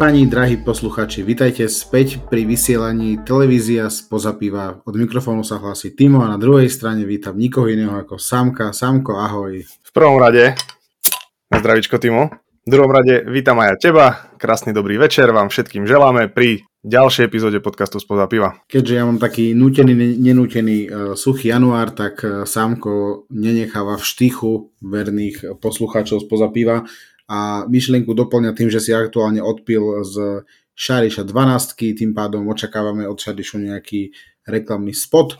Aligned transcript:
pani, 0.00 0.24
drahí 0.24 0.56
posluchači, 0.56 1.20
vitajte 1.20 1.68
späť 1.68 2.24
pri 2.24 2.48
vysielaní 2.48 3.20
televízia 3.20 3.92
z 3.92 4.08
piva. 4.40 4.80
Od 4.80 4.96
mikrofónu 4.96 5.44
sa 5.44 5.60
hlási 5.60 5.92
Timo 5.92 6.24
a 6.24 6.32
na 6.32 6.40
druhej 6.40 6.72
strane 6.72 7.04
vítam 7.04 7.36
nikoho 7.36 7.68
iného 7.68 7.92
ako 7.92 8.16
Samka. 8.16 8.72
Samko, 8.72 9.20
ahoj. 9.20 9.60
V 9.60 9.90
prvom 9.92 10.16
rade, 10.16 10.56
zdravičko 11.52 12.00
Timo. 12.00 12.32
V 12.64 12.68
druhom 12.72 12.88
rade 12.88 13.28
vítam 13.28 13.60
aj 13.60 13.68
ja 13.68 13.76
teba. 13.76 14.06
Krásny 14.40 14.72
dobrý 14.72 14.96
večer 14.96 15.28
vám 15.36 15.52
všetkým 15.52 15.84
želáme 15.84 16.32
pri 16.32 16.64
ďalšej 16.80 17.28
epizóde 17.28 17.60
podcastu 17.60 18.00
Spoza 18.00 18.24
piva. 18.24 18.56
Keďže 18.72 18.96
ja 18.96 19.04
mám 19.04 19.20
taký 19.20 19.52
nutený, 19.52 20.16
nenútený 20.16 20.88
uh, 20.88 21.12
suchý 21.12 21.52
január, 21.52 21.92
tak 21.92 22.24
uh, 22.24 22.48
Samko 22.48 23.28
nenecháva 23.28 24.00
v 24.00 24.04
štychu 24.08 24.72
verných 24.80 25.60
poslucháčov 25.60 26.24
Spoza 26.24 26.48
piva 26.48 26.88
a 27.30 27.62
myšlienku 27.70 28.10
doplňa 28.10 28.50
tým, 28.58 28.74
že 28.74 28.82
si 28.82 28.90
aktuálne 28.90 29.38
odpil 29.38 30.02
z 30.02 30.42
Šariša 30.74 31.22
12, 31.22 31.94
tým 31.94 32.10
pádom 32.10 32.50
očakávame 32.50 33.06
od 33.06 33.14
Šarišu 33.14 33.62
nejaký 33.62 34.10
reklamný 34.50 34.90
spot, 34.90 35.38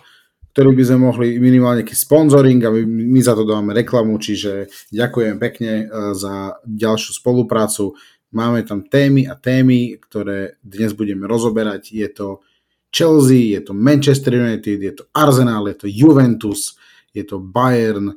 ktorý 0.55 0.71
by 0.79 0.85
sme 0.87 0.99
mohli 1.11 1.27
minimálne 1.43 1.83
nejaký 1.83 1.99
sponsoring 1.99 2.63
a 2.63 2.71
my, 2.71 2.83
my 2.87 3.21
za 3.23 3.35
to 3.35 3.43
dáme 3.43 3.75
reklamu, 3.75 4.15
čiže 4.23 4.71
ďakujem 4.95 5.43
pekne 5.43 5.73
uh, 5.87 6.15
za 6.15 6.63
ďalšiu 6.63 7.19
spoluprácu 7.19 7.99
Máme 8.31 8.63
tam 8.63 8.87
témy 8.87 9.27
a 9.27 9.35
témy, 9.35 9.99
ktoré 9.99 10.55
dnes 10.63 10.95
budeme 10.95 11.27
rozoberať. 11.27 11.91
Je 11.91 12.07
to 12.07 12.47
Chelsea, 12.95 13.59
je 13.59 13.61
to 13.67 13.75
Manchester 13.75 14.39
United, 14.39 14.79
je 14.79 14.95
to 14.95 15.05
Arsenal, 15.11 15.67
je 15.67 15.75
to 15.75 15.87
Juventus, 15.91 16.79
je 17.11 17.27
to 17.27 17.43
Bayern 17.43 18.15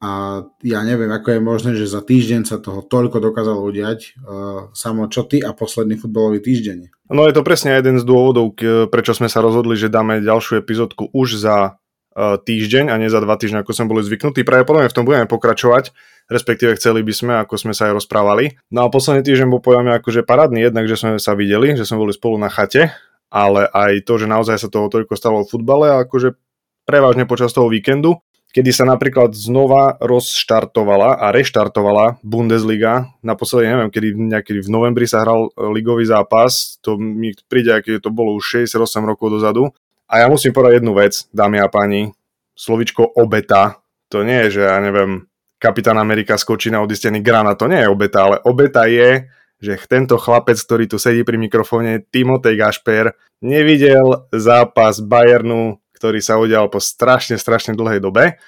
a 0.00 0.42
ja 0.64 0.80
neviem, 0.80 1.12
ako 1.12 1.36
je 1.36 1.40
možné, 1.44 1.70
že 1.76 1.84
za 1.84 2.00
týždeň 2.00 2.48
sa 2.48 2.56
toho 2.56 2.80
toľko 2.80 3.20
dokázalo 3.20 3.60
udiať. 3.68 4.16
Uh, 4.16 4.72
samo 4.72 5.12
čo 5.12 5.28
ty 5.28 5.44
a 5.44 5.52
posledný 5.52 6.00
futbalový 6.00 6.40
týždeň. 6.40 7.08
No 7.12 7.28
je 7.28 7.36
to 7.36 7.44
presne 7.44 7.76
jeden 7.76 8.00
z 8.00 8.04
dôvodov, 8.08 8.56
prečo 8.88 9.12
sme 9.12 9.28
sa 9.28 9.44
rozhodli, 9.44 9.76
že 9.76 9.92
dáme 9.92 10.24
ďalšiu 10.24 10.56
epizódku 10.56 11.12
už 11.12 11.36
za 11.36 11.76
uh, 11.76 12.40
týždeň 12.40 12.88
a 12.88 12.96
nie 12.96 13.12
za 13.12 13.20
dva 13.20 13.36
týždne, 13.36 13.60
ako 13.60 13.76
sme 13.76 13.92
boli 13.92 14.00
zvyknutí. 14.00 14.40
Pravdepodobne 14.40 14.88
v 14.88 14.96
tom 14.96 15.04
budeme 15.04 15.28
pokračovať 15.28 15.92
respektíve 16.30 16.78
chceli 16.78 17.02
by 17.02 17.12
sme, 17.12 17.32
ako 17.42 17.58
sme 17.58 17.72
sa 17.74 17.90
aj 17.90 17.98
rozprávali. 18.00 18.54
No 18.70 18.86
a 18.86 18.88
posledný 18.88 19.26
týždeň 19.26 19.50
bol 19.50 19.58
podľa 19.58 19.82
mňa 19.82 19.94
akože 19.98 20.22
parádny, 20.22 20.62
jednak, 20.62 20.86
že 20.86 20.96
sme 20.96 21.18
sa 21.18 21.34
videli, 21.34 21.74
že 21.74 21.82
sme 21.82 22.06
boli 22.06 22.14
spolu 22.14 22.38
na 22.38 22.46
chate, 22.46 22.94
ale 23.28 23.66
aj 23.66 24.06
to, 24.06 24.14
že 24.16 24.30
naozaj 24.30 24.56
sa 24.56 24.70
toho 24.70 24.86
toľko 24.86 25.18
stalo 25.18 25.42
v 25.42 25.50
futbale 25.50 25.90
akože 26.06 26.38
prevažne 26.86 27.26
počas 27.26 27.50
toho 27.50 27.66
víkendu, 27.66 28.22
kedy 28.50 28.70
sa 28.74 28.84
napríklad 28.86 29.34
znova 29.34 29.98
rozštartovala 30.02 31.22
a 31.22 31.30
reštartovala 31.30 32.18
Bundesliga. 32.26 33.10
Naposledy 33.22 33.70
neviem, 33.70 33.90
kedy 33.90 34.08
nejaký 34.14 34.52
v 34.62 34.68
novembri 34.68 35.06
sa 35.06 35.22
hral 35.22 35.54
ligový 35.70 36.06
zápas, 36.06 36.78
to 36.82 36.98
mi 36.98 37.34
príde, 37.46 37.70
aké 37.74 38.02
to 38.02 38.10
bolo 38.10 38.34
už 38.34 38.66
68 38.66 39.06
rokov 39.06 39.30
dozadu. 39.30 39.70
A 40.10 40.22
ja 40.22 40.26
musím 40.26 40.50
povedať 40.50 40.82
jednu 40.82 40.92
vec, 40.98 41.30
dámy 41.30 41.62
a 41.62 41.70
páni, 41.70 42.10
slovičko 42.58 43.14
obeta, 43.14 43.78
to 44.10 44.26
nie 44.26 44.50
je, 44.50 44.58
že 44.58 44.62
ja 44.66 44.82
neviem, 44.82 45.30
Kapitán 45.60 46.00
Amerika 46.00 46.34
skočí 46.34 46.72
na 46.72 46.82
odistený 46.82 47.22
grana. 47.22 47.54
To 47.54 47.70
nie 47.70 47.78
je 47.78 47.92
obeta, 47.92 48.26
ale 48.26 48.36
obeta 48.42 48.90
je, 48.90 49.30
že 49.60 49.76
tento 49.86 50.16
chlapec, 50.16 50.56
ktorý 50.56 50.88
tu 50.88 50.96
sedí 50.96 51.20
pri 51.20 51.36
mikrofóne, 51.36 52.00
Timotej 52.08 52.56
Gašper, 52.56 53.12
nevidel 53.44 54.26
zápas 54.32 55.04
Bayernu, 55.04 55.78
ktorý 56.00 56.24
sa 56.24 56.40
udial 56.40 56.72
po 56.72 56.80
strašne, 56.80 57.36
strašne 57.36 57.76
dlhej 57.76 58.00
dobe. 58.00 58.40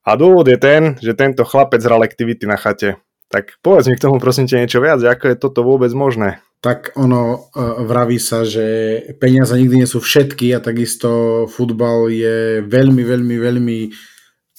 A 0.00 0.16
dôvod 0.16 0.48
je 0.48 0.56
ten, 0.56 0.96
že 0.96 1.12
tento 1.12 1.44
chlapec 1.44 1.84
hral 1.84 2.00
aktivity 2.00 2.48
na 2.48 2.56
chate. 2.56 2.96
Tak 3.28 3.60
povedz 3.60 3.92
mi 3.92 4.00
k 4.00 4.08
tomu 4.08 4.16
prosím 4.16 4.48
ťa 4.48 4.64
niečo 4.64 4.80
viac, 4.80 5.04
ako 5.04 5.24
je 5.28 5.36
toto 5.36 5.60
vôbec 5.60 5.92
možné? 5.92 6.40
Tak 6.64 6.96
ono 6.96 7.52
uh, 7.52 7.84
vraví 7.84 8.16
sa, 8.16 8.48
že 8.48 9.00
peniaze 9.20 9.52
nikdy 9.52 9.84
nie 9.84 9.88
sú 9.88 10.00
všetky 10.00 10.56
a 10.56 10.64
takisto 10.64 11.44
futbal 11.52 12.08
je 12.08 12.64
veľmi, 12.64 13.04
veľmi, 13.04 13.36
veľmi 13.36 13.78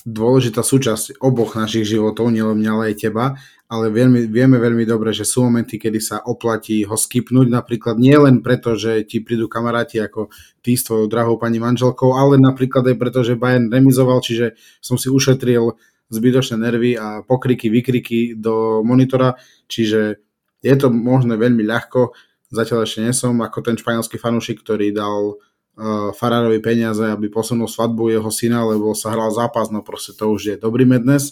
dôležitá 0.06 0.62
súčasť 0.62 1.22
oboch 1.22 1.58
našich 1.58 1.90
životov, 1.90 2.30
nielen 2.30 2.58
mňa, 2.62 2.72
ale 2.74 2.84
aj 2.94 2.96
teba, 3.02 3.26
ale 3.72 3.88
vieme, 3.88 4.28
vieme 4.28 4.60
veľmi 4.60 4.84
dobre, 4.84 5.16
že 5.16 5.24
sú 5.24 5.48
momenty, 5.48 5.80
kedy 5.80 6.04
sa 6.04 6.20
oplatí 6.28 6.84
ho 6.84 7.00
skipnúť, 7.00 7.48
napríklad 7.48 7.96
nie 7.96 8.12
len 8.20 8.44
preto, 8.44 8.76
že 8.76 9.08
ti 9.08 9.24
prídu 9.24 9.48
kamaráti 9.48 9.96
ako 10.04 10.28
ty 10.60 10.76
s 10.76 10.84
tvojou 10.84 11.08
drahou 11.08 11.40
pani 11.40 11.64
manželkou, 11.64 12.12
ale 12.12 12.36
napríklad 12.36 12.84
aj 12.92 12.98
preto, 13.00 13.24
že 13.24 13.40
Bayern 13.40 13.72
remizoval, 13.72 14.20
čiže 14.20 14.60
som 14.84 15.00
si 15.00 15.08
ušetril 15.08 15.80
zbytočné 16.12 16.60
nervy 16.60 17.00
a 17.00 17.24
pokriky, 17.24 17.72
vykriky 17.72 18.36
do 18.36 18.84
monitora, 18.84 19.40
čiže 19.72 20.20
je 20.60 20.76
to 20.76 20.92
možné 20.92 21.40
veľmi 21.40 21.64
ľahko, 21.64 22.12
zatiaľ 22.52 22.84
ešte 22.84 23.08
nie 23.08 23.16
som 23.16 23.40
ako 23.40 23.72
ten 23.72 23.80
španielský 23.80 24.20
fanúšik, 24.20 24.60
ktorý 24.68 24.92
dal 24.92 25.40
uh, 25.40 26.12
Farárovi 26.12 26.60
peniaze, 26.60 27.08
aby 27.08 27.32
posunul 27.32 27.72
svadbu 27.72 28.12
jeho 28.12 28.28
syna, 28.28 28.68
lebo 28.68 28.92
sa 28.92 29.16
hral 29.16 29.32
zápas, 29.32 29.72
no 29.72 29.80
proste 29.80 30.12
to 30.12 30.28
už 30.28 30.42
je 30.44 30.56
dobrý 30.60 30.84
mednes, 30.84 31.32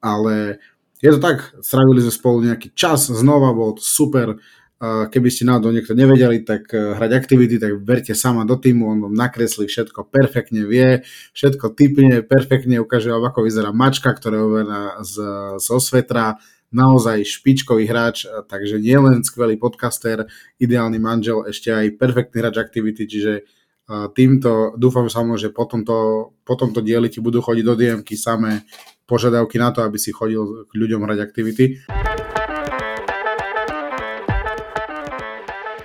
ale 0.00 0.64
je 1.02 1.10
to 1.14 1.18
tak, 1.18 1.54
strávili 1.62 2.04
sme 2.04 2.12
spolu 2.12 2.38
nejaký 2.44 2.74
čas, 2.74 3.10
znova 3.10 3.50
bol 3.54 3.74
to 3.78 3.82
super, 3.82 4.38
keby 4.84 5.28
ste 5.30 5.48
náhodou 5.48 5.72
niekto 5.72 5.94
nevedeli, 5.96 6.42
tak 6.42 6.68
uh, 6.74 6.98
hrať 6.98 7.10
aktivity, 7.14 7.56
tak 7.56 7.80
verte 7.80 8.12
sama 8.12 8.44
do 8.44 8.58
týmu, 8.58 8.90
on 8.90 8.98
vám 9.08 9.14
nakreslí 9.16 9.70
všetko, 9.70 10.10
perfektne 10.10 10.66
vie, 10.66 11.06
všetko 11.32 11.72
typne, 11.72 12.20
perfektne 12.26 12.82
ukáže 12.82 13.08
vám, 13.08 13.24
ako 13.24 13.46
vyzerá 13.46 13.70
mačka, 13.72 14.12
ktorá 14.12 14.36
je 14.36 14.44
overená 14.44 14.82
z, 15.00 15.14
z 15.62 15.66
osvetra, 15.72 16.42
naozaj 16.74 17.22
špičkový 17.22 17.86
hráč, 17.86 18.26
takže 18.50 18.82
nie 18.82 18.98
len 18.98 19.22
skvelý 19.22 19.54
podcaster, 19.54 20.26
ideálny 20.58 20.98
manžel, 20.98 21.46
ešte 21.46 21.70
aj 21.70 21.94
perfektný 21.94 22.42
hráč 22.42 22.58
aktivity, 22.58 23.06
čiže 23.06 23.46
týmto 23.88 24.72
dúfam 24.80 25.08
samo, 25.12 25.36
že 25.36 25.52
po 25.52 25.68
tomto, 25.68 25.96
po 26.40 26.54
tomto 26.56 26.80
dieli 26.80 27.12
ti 27.12 27.20
budú 27.20 27.44
chodiť 27.44 27.64
do 27.64 27.74
dm 27.76 28.00
samé 28.16 28.64
požiadavky 29.04 29.60
na 29.60 29.68
to, 29.76 29.84
aby 29.84 30.00
si 30.00 30.08
chodil 30.12 30.64
k 30.64 30.72
ľuďom 30.72 31.04
hrať 31.04 31.18
aktivity. 31.20 31.64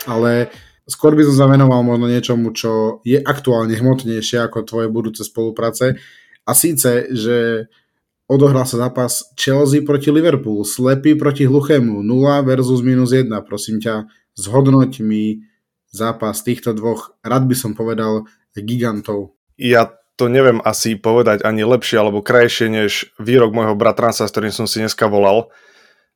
Ale 0.07 0.49
skôr 0.87 1.13
by 1.13 1.27
som 1.27 1.35
sa 1.35 1.45
venoval 1.51 1.83
možno 1.83 2.07
niečomu, 2.07 2.55
čo 2.55 3.03
je 3.03 3.19
aktuálne 3.19 3.75
hmotnejšie 3.75 4.47
ako 4.47 4.63
tvoje 4.65 4.87
budúce 4.87 5.21
spolupráce. 5.27 5.99
A 6.47 6.51
síce, 6.55 7.11
že 7.13 7.69
odohral 8.25 8.63
sa 8.63 8.89
zápas 8.89 9.27
Chelsea 9.35 9.83
proti 9.83 10.09
Liverpoolu, 10.09 10.63
slepý 10.63 11.13
proti 11.19 11.45
hluchému, 11.45 12.01
0 12.01 12.47
versus 12.47 12.79
minus 12.79 13.11
1. 13.11 13.29
Prosím 13.43 13.83
ťa, 13.83 14.07
zhodnoť 14.39 15.03
mi 15.03 15.48
zápas 15.89 16.41
týchto 16.45 16.73
dvoch, 16.73 17.17
rád 17.25 17.49
by 17.49 17.55
som 17.57 17.71
povedal, 17.73 18.25
gigantov. 18.53 19.37
Ja 19.55 19.99
to 20.19 20.27
neviem 20.27 20.59
asi 20.67 20.99
povedať 20.99 21.47
ani 21.47 21.63
lepšie 21.63 21.95
alebo 21.95 22.19
krajšie 22.19 22.67
než 22.67 23.15
výrok 23.15 23.55
môjho 23.55 23.79
bratranca, 23.79 24.27
s 24.27 24.33
ktorým 24.35 24.51
som 24.51 24.67
si 24.67 24.83
dneska 24.83 25.07
volal, 25.07 25.47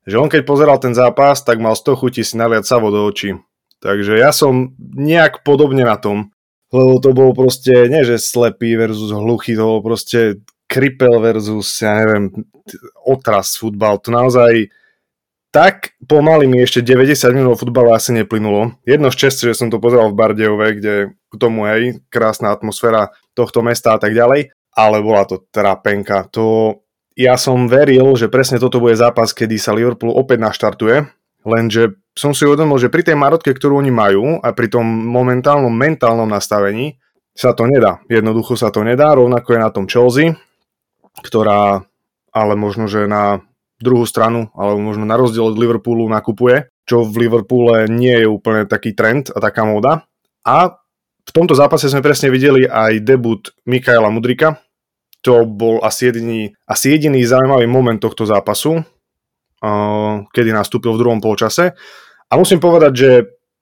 že 0.03 0.19
on 0.19 0.27
keď 0.27 0.43
pozeral 0.43 0.77
ten 0.83 0.91
zápas, 0.91 1.39
tak 1.39 1.63
mal 1.63 1.79
100 1.79 1.95
chutí 1.95 2.21
si 2.27 2.35
naliať 2.35 2.67
savo 2.67 2.91
do 2.91 3.07
očí. 3.07 3.39
Takže 3.79 4.19
ja 4.19 4.35
som 4.35 4.75
nejak 4.79 5.43
podobne 5.47 5.87
na 5.87 5.95
tom, 5.95 6.35
lebo 6.71 6.99
to 6.99 7.15
bol 7.15 7.31
proste, 7.31 7.87
nie 7.87 8.03
že 8.03 8.19
slepý 8.19 8.75
versus 8.75 9.11
hluchý, 9.11 9.55
to 9.55 9.63
bol 9.63 9.79
proste 9.79 10.43
kripel 10.67 11.23
versus, 11.23 11.69
ja 11.79 12.03
neviem, 12.03 12.31
otras 13.07 13.55
futbal. 13.55 13.99
To 14.03 14.09
naozaj, 14.11 14.67
tak 15.53 15.93
pomaly 16.09 16.49
mi 16.49 16.65
ešte 16.65 16.81
90 16.81 17.29
minút 17.29 17.61
futbale 17.61 17.93
asi 17.93 18.09
neplynulo. 18.09 18.73
Jedno 18.89 19.13
šťastie, 19.13 19.53
že 19.53 19.59
som 19.61 19.69
to 19.69 19.77
pozeral 19.77 20.09
v 20.09 20.17
Bardejove, 20.17 20.67
kde 20.81 20.93
k 21.13 21.33
tomu, 21.37 21.69
hej, 21.69 22.01
krásna 22.09 22.49
atmosféra 22.49 23.13
tohto 23.37 23.61
mesta 23.61 23.93
a 23.93 24.01
tak 24.01 24.17
ďalej, 24.17 24.49
ale 24.73 24.97
bola 25.05 25.29
to 25.29 25.45
trapenka. 25.53 26.25
To, 26.33 26.81
ja 27.13 27.37
som 27.37 27.69
veril, 27.69 28.17
že 28.17 28.33
presne 28.33 28.57
toto 28.57 28.81
bude 28.81 28.97
zápas, 28.97 29.29
kedy 29.29 29.61
sa 29.61 29.77
Liverpool 29.77 30.09
opäť 30.17 30.41
naštartuje, 30.41 31.05
lenže 31.45 32.01
som 32.17 32.33
si 32.33 32.49
uvedomil, 32.49 32.81
že 32.81 32.89
pri 32.89 33.05
tej 33.05 33.13
marotke, 33.13 33.53
ktorú 33.53 33.77
oni 33.77 33.93
majú 33.93 34.41
a 34.41 34.49
pri 34.57 34.73
tom 34.73 34.85
momentálnom 34.89 35.69
mentálnom 35.69 36.29
nastavení 36.29 36.97
sa 37.37 37.53
to 37.53 37.69
nedá. 37.69 38.01
Jednoducho 38.09 38.57
sa 38.57 38.73
to 38.73 38.81
nedá, 38.81 39.13
rovnako 39.13 39.53
je 39.53 39.59
na 39.61 39.69
tom 39.69 39.85
Chelsea, 39.85 40.33
ktorá 41.21 41.85
ale 42.33 42.53
možno, 42.57 42.89
že 42.89 43.05
na 43.05 43.45
druhú 43.81 44.05
stranu, 44.05 44.51
alebo 44.53 44.79
možno 44.79 45.07
na 45.07 45.17
rozdiel 45.17 45.49
od 45.49 45.59
Liverpoolu 45.59 46.05
nakupuje, 46.09 46.69
čo 46.83 47.07
v 47.07 47.27
Liverpoole 47.27 47.87
nie 47.87 48.23
je 48.23 48.27
úplne 48.27 48.67
taký 48.67 48.93
trend 48.93 49.31
a 49.31 49.39
taká 49.39 49.63
móda. 49.63 50.07
A 50.43 50.75
v 51.23 51.31
tomto 51.31 51.55
zápase 51.55 51.87
sme 51.87 52.03
presne 52.03 52.27
videli 52.27 52.67
aj 52.67 52.99
debut 53.03 53.47
Mikaela 53.63 54.11
Mudrika. 54.11 54.59
To 55.23 55.47
bol 55.47 55.79
asi 55.79 56.11
jediný, 56.11 56.51
asi 56.67 56.99
jediný 56.99 57.23
zaujímavý 57.23 57.63
moment 57.63 57.95
tohto 57.95 58.27
zápasu, 58.27 58.83
kedy 60.35 60.51
nastúpil 60.51 60.91
v 60.91 60.99
druhom 60.99 61.23
polčase. 61.23 61.71
A 62.27 62.33
musím 62.35 62.59
povedať, 62.59 62.91
že 62.91 63.09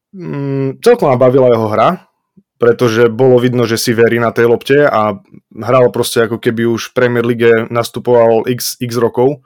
mm, 0.10 0.81
celkom 0.81 1.13
ma 1.13 1.22
bavila 1.22 1.54
jeho 1.54 1.69
hra, 1.69 2.10
pretože 2.58 3.13
bolo 3.13 3.38
vidno, 3.38 3.69
že 3.69 3.78
si 3.78 3.94
verí 3.94 4.18
na 4.18 4.34
tej 4.34 4.50
lopte 4.50 4.86
a 4.86 5.22
hral 5.54 5.94
proste 5.94 6.25
ako 6.25 6.42
keby 6.42 6.66
už 6.66 6.90
v 6.90 6.96
Premier 6.98 7.25
League 7.25 7.69
nastupoval 7.69 8.50
x, 8.50 8.81
x 8.81 8.98
rokov 8.98 9.46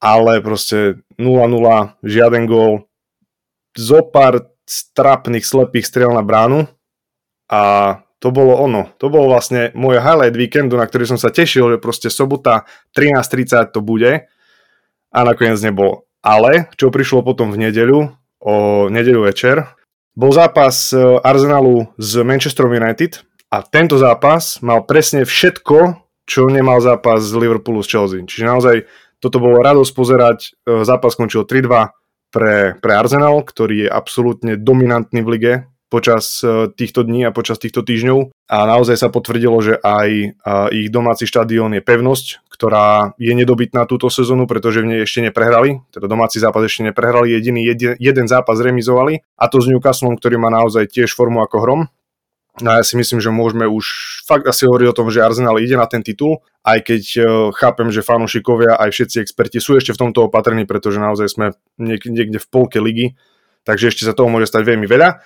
ale 0.00 0.40
proste 0.40 1.04
0-0, 1.20 2.00
žiaden 2.02 2.48
gól, 2.48 2.88
zo 3.76 4.00
pár 4.02 4.50
strapných 4.64 5.44
slepých 5.46 5.86
strel 5.86 6.10
na 6.10 6.24
bránu 6.24 6.66
a 7.52 7.62
to 8.20 8.28
bolo 8.28 8.60
ono. 8.60 8.92
To 9.00 9.08
bol 9.08 9.32
vlastne 9.32 9.72
môj 9.72 9.98
highlight 9.98 10.36
víkendu, 10.36 10.76
na 10.76 10.84
ktorý 10.84 11.08
som 11.08 11.18
sa 11.18 11.32
tešil, 11.32 11.76
že 11.76 11.82
proste 11.82 12.08
sobota 12.12 12.68
13.30 12.92 13.72
to 13.72 13.80
bude 13.80 14.28
a 15.10 15.18
nakoniec 15.24 15.58
nebolo. 15.64 16.04
Ale 16.20 16.68
čo 16.76 16.92
prišlo 16.92 17.24
potom 17.24 17.48
v 17.48 17.68
nedeľu, 17.68 18.12
o 18.44 18.54
nedeľu 18.92 19.24
večer, 19.24 19.64
bol 20.12 20.36
zápas 20.36 20.92
e, 20.92 21.00
Arsenalu 21.00 21.88
s 21.96 22.20
Manchesterom 22.20 22.76
United 22.76 23.24
a 23.48 23.64
tento 23.64 23.96
zápas 23.96 24.60
mal 24.60 24.84
presne 24.84 25.24
všetko, 25.24 25.96
čo 26.28 26.46
nemal 26.52 26.84
zápas 26.84 27.24
z 27.24 27.32
Liverpoolu 27.40 27.80
s 27.80 27.88
Chelsea. 27.88 28.20
Čiže 28.20 28.44
naozaj 28.44 28.76
toto 29.20 29.38
bolo 29.38 29.60
radosť 29.60 29.92
pozerať. 29.92 30.38
E, 30.66 30.82
zápas 30.88 31.14
skončil 31.14 31.44
3-2 31.44 31.92
pre, 32.32 32.74
pre 32.80 32.92
Arsenal, 32.96 33.44
ktorý 33.44 33.86
je 33.86 33.88
absolútne 33.88 34.56
dominantný 34.56 35.20
v 35.20 35.30
lige 35.36 35.52
počas 35.90 36.40
e, 36.40 36.70
týchto 36.70 37.02
dní 37.02 37.26
a 37.26 37.34
počas 37.34 37.58
týchto 37.58 37.82
týždňov 37.82 38.30
a 38.46 38.56
naozaj 38.64 38.96
sa 38.96 39.10
potvrdilo, 39.10 39.58
že 39.58 39.74
aj 39.82 40.08
e, 40.08 40.26
ich 40.78 40.88
domáci 40.88 41.26
štadión 41.26 41.74
je 41.74 41.82
pevnosť, 41.82 42.46
ktorá 42.46 43.18
je 43.18 43.34
nedobytná 43.34 43.84
túto 43.90 44.06
sezónu, 44.06 44.46
pretože 44.46 44.80
v 44.80 44.94
nej 44.94 45.00
ešte 45.02 45.26
neprehrali, 45.26 45.82
teda 45.90 46.06
domáci 46.06 46.38
zápas 46.38 46.62
ešte 46.62 46.86
neprehrali, 46.86 47.34
jediný 47.34 47.66
jeden, 47.66 47.98
jeden 47.98 48.26
zápas 48.30 48.62
remizovali 48.62 49.20
a 49.36 49.50
to 49.50 49.58
s 49.58 49.66
Newcastlom, 49.66 50.14
ktorý 50.16 50.38
má 50.38 50.48
naozaj 50.48 50.86
tiež 50.86 51.12
formu 51.12 51.42
ako 51.42 51.56
hrom. 51.66 51.80
No 52.60 52.76
ja 52.76 52.84
si 52.84 52.94
myslím, 52.96 53.20
že 53.20 53.32
môžeme 53.32 53.64
už 53.64 53.84
fakt 54.24 54.48
asi 54.48 54.64
hovoriť 54.68 54.86
o 54.92 54.96
tom, 54.96 55.08
že 55.08 55.24
Arsenal 55.24 55.60
ide 55.60 55.76
na 55.76 55.88
ten 55.88 56.00
titul, 56.04 56.40
aj 56.64 56.84
keď 56.84 57.02
e, 57.16 57.20
chápem, 57.56 57.88
že 57.88 58.04
fanúšikovia 58.04 58.76
aj 58.76 58.90
všetci 58.92 59.16
experti 59.20 59.58
sú 59.58 59.76
ešte 59.76 59.96
v 59.96 60.00
tomto 60.08 60.28
opatrení, 60.28 60.68
pretože 60.68 61.00
naozaj 61.00 61.26
sme 61.28 61.46
niekde 61.80 62.38
v 62.38 62.46
polke 62.48 62.78
ligy, 62.78 63.16
takže 63.64 63.90
ešte 63.90 64.04
sa 64.04 64.12
toho 64.12 64.28
môže 64.28 64.48
stať 64.48 64.68
veľmi 64.68 64.84
veľa 64.84 65.20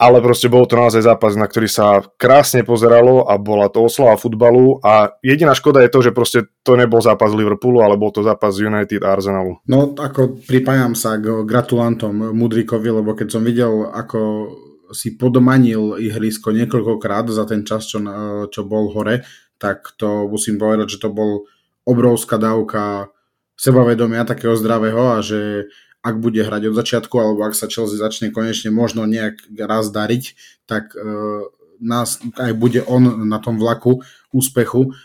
ale 0.00 0.24
proste 0.24 0.48
bol 0.48 0.64
to 0.64 0.80
naozaj 0.80 1.04
zápas, 1.04 1.36
na 1.36 1.44
ktorý 1.44 1.68
sa 1.68 2.00
krásne 2.16 2.64
pozeralo 2.64 3.28
a 3.28 3.36
bola 3.36 3.68
to 3.68 3.84
oslava 3.84 4.16
futbalu 4.16 4.80
a 4.80 5.12
jediná 5.20 5.52
škoda 5.52 5.84
je 5.84 5.92
to, 5.92 6.00
že 6.00 6.16
proste 6.16 6.48
to 6.64 6.72
nebol 6.72 7.04
zápas 7.04 7.36
Liverpoolu, 7.36 7.84
ale 7.84 8.00
bol 8.00 8.08
to 8.08 8.24
zápas 8.24 8.56
United 8.56 9.04
Arsenalu. 9.04 9.60
No 9.68 9.92
ako 9.92 10.40
pripájam 10.48 10.96
sa 10.96 11.20
k 11.20 11.44
gratulantom 11.44 12.32
Mudrikovi, 12.32 12.88
lebo 12.88 13.12
keď 13.12 13.28
som 13.28 13.44
videl, 13.44 13.92
ako 13.92 14.48
si 14.90 15.14
podmanil 15.14 15.98
ihrisko 15.98 16.54
niekoľkokrát 16.54 17.30
za 17.30 17.46
ten 17.46 17.62
čas, 17.66 17.86
čo, 17.86 18.02
čo 18.50 18.60
bol 18.66 18.90
hore, 18.90 19.26
tak 19.60 19.92
to 20.00 20.26
musím 20.26 20.56
povedať, 20.56 20.96
že 20.96 21.02
to 21.04 21.10
bol 21.12 21.44
obrovská 21.84 22.40
dávka 22.40 23.12
sebavedomia 23.60 24.24
takého 24.24 24.56
zdravého 24.56 25.16
a 25.16 25.18
že 25.20 25.68
ak 26.00 26.16
bude 26.16 26.40
hrať 26.40 26.72
od 26.72 26.74
začiatku, 26.80 27.12
alebo 27.20 27.44
ak 27.44 27.52
sa 27.52 27.68
Chelsea 27.68 28.00
začne 28.00 28.32
konečne 28.32 28.72
možno 28.72 29.04
nejak 29.04 29.44
raz 29.60 29.92
dariť, 29.92 30.32
tak 30.64 30.96
uh, 30.96 31.44
nás, 31.76 32.24
aj 32.40 32.56
bude 32.56 32.80
on 32.88 33.28
na 33.28 33.36
tom 33.36 33.60
vlaku 33.60 34.00
úspechu, 34.32 34.96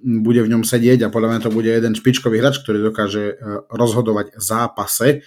bude 0.00 0.40
v 0.40 0.50
ňom 0.56 0.64
sedieť 0.64 1.04
a 1.04 1.12
podľa 1.12 1.28
mňa 1.36 1.40
to 1.44 1.50
bude 1.52 1.68
jeden 1.68 1.92
špičkový 1.92 2.40
hráč, 2.40 2.64
ktorý 2.64 2.80
dokáže 2.80 3.36
uh, 3.36 3.68
rozhodovať 3.68 4.40
zápase. 4.40 5.20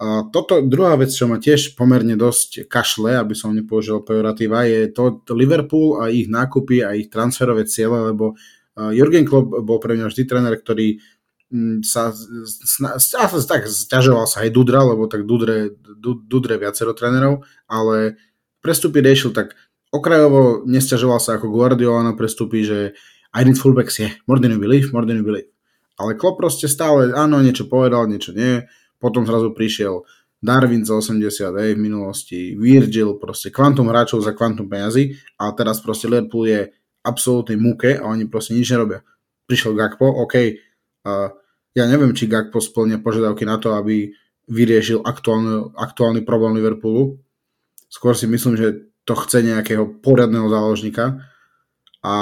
Uh, 0.00 0.24
toto 0.32 0.64
druhá 0.64 0.96
vec, 0.96 1.12
čo 1.12 1.28
ma 1.28 1.36
tiež 1.36 1.76
pomerne 1.76 2.16
dosť 2.16 2.64
kašle, 2.72 3.20
aby 3.20 3.36
som 3.36 3.52
nepoužil 3.52 4.00
pejoratíva, 4.00 4.64
je 4.64 4.88
to, 4.88 5.20
Liverpool 5.36 6.00
a 6.00 6.08
ich 6.08 6.24
nákupy 6.24 6.80
a 6.80 6.96
ich 6.96 7.12
transferové 7.12 7.68
ciele, 7.68 8.08
lebo 8.08 8.32
Jurgen 8.80 9.28
Klopp 9.28 9.60
bol 9.60 9.76
pre 9.76 9.92
mňa 9.92 10.08
vždy 10.08 10.22
tréner, 10.24 10.56
ktorý 10.56 10.96
Mm, 11.50 11.82
sa, 11.82 12.14
sa 13.02 13.26
tak 13.26 13.66
stiažoval 13.66 14.30
sa 14.30 14.46
aj 14.46 14.54
Dudra, 14.54 14.86
lebo 14.86 15.10
tak 15.10 15.26
Dudre, 15.26 15.74
Dudre 15.98 16.54
viacero 16.54 16.94
trénerov, 16.94 17.42
ale 17.66 18.22
prestupy 18.62 19.02
riešil 19.02 19.34
tak 19.34 19.58
okrajovo, 19.90 20.62
nestiažoval 20.62 21.18
sa 21.18 21.42
ako 21.42 21.50
Guardiola 21.50 22.06
na 22.06 22.14
prestupy, 22.14 22.62
že 22.62 22.78
I 23.34 23.42
need 23.42 23.58
fullbacks, 23.58 23.98
yeah, 23.98 24.14
more 24.30 24.38
than 24.38 24.54
you 24.54 24.62
believe, 24.62 24.94
more 24.94 25.02
believe. 25.02 25.50
Ale 25.98 26.14
Klopp 26.14 26.38
proste 26.38 26.70
stále, 26.70 27.10
áno, 27.10 27.42
niečo 27.42 27.66
povedal, 27.66 28.06
niečo 28.06 28.30
nie, 28.30 28.70
potom 29.00 29.24
zrazu 29.24 29.56
prišiel 29.56 30.04
Darwin 30.40 30.84
za 30.84 30.96
80 30.96 31.52
aj 31.52 31.70
v 31.76 31.80
minulosti, 31.80 32.40
Virgil, 32.56 33.20
proste 33.20 33.52
kvantum 33.52 33.92
hráčov 33.92 34.24
za 34.24 34.32
kvantum 34.32 34.68
peňazí 34.68 35.16
a 35.36 35.52
teraz 35.52 35.84
proste 35.84 36.08
Liverpool 36.08 36.48
je 36.48 36.60
absolútnej 37.04 37.60
múke 37.60 37.96
a 37.96 38.04
oni 38.08 38.28
proste 38.28 38.56
nič 38.56 38.72
nerobia. 38.72 39.04
Prišiel 39.44 39.76
Gakpo, 39.76 40.08
OK, 40.08 40.34
uh, 40.36 41.28
ja 41.76 41.84
neviem, 41.88 42.16
či 42.16 42.28
Gakpo 42.28 42.60
splňa 42.60 43.04
požiadavky 43.04 43.44
na 43.44 43.60
to, 43.60 43.76
aby 43.76 44.12
vyriešil 44.48 45.04
aktuálny, 45.04 45.76
aktuálny 45.76 46.20
problém 46.24 46.56
Liverpoolu. 46.56 47.20
Skôr 47.92 48.16
si 48.16 48.24
myslím, 48.24 48.56
že 48.56 48.90
to 49.04 49.14
chce 49.16 49.44
nejakého 49.44 50.00
poriadného 50.00 50.48
záložníka 50.48 51.20
a 52.00 52.16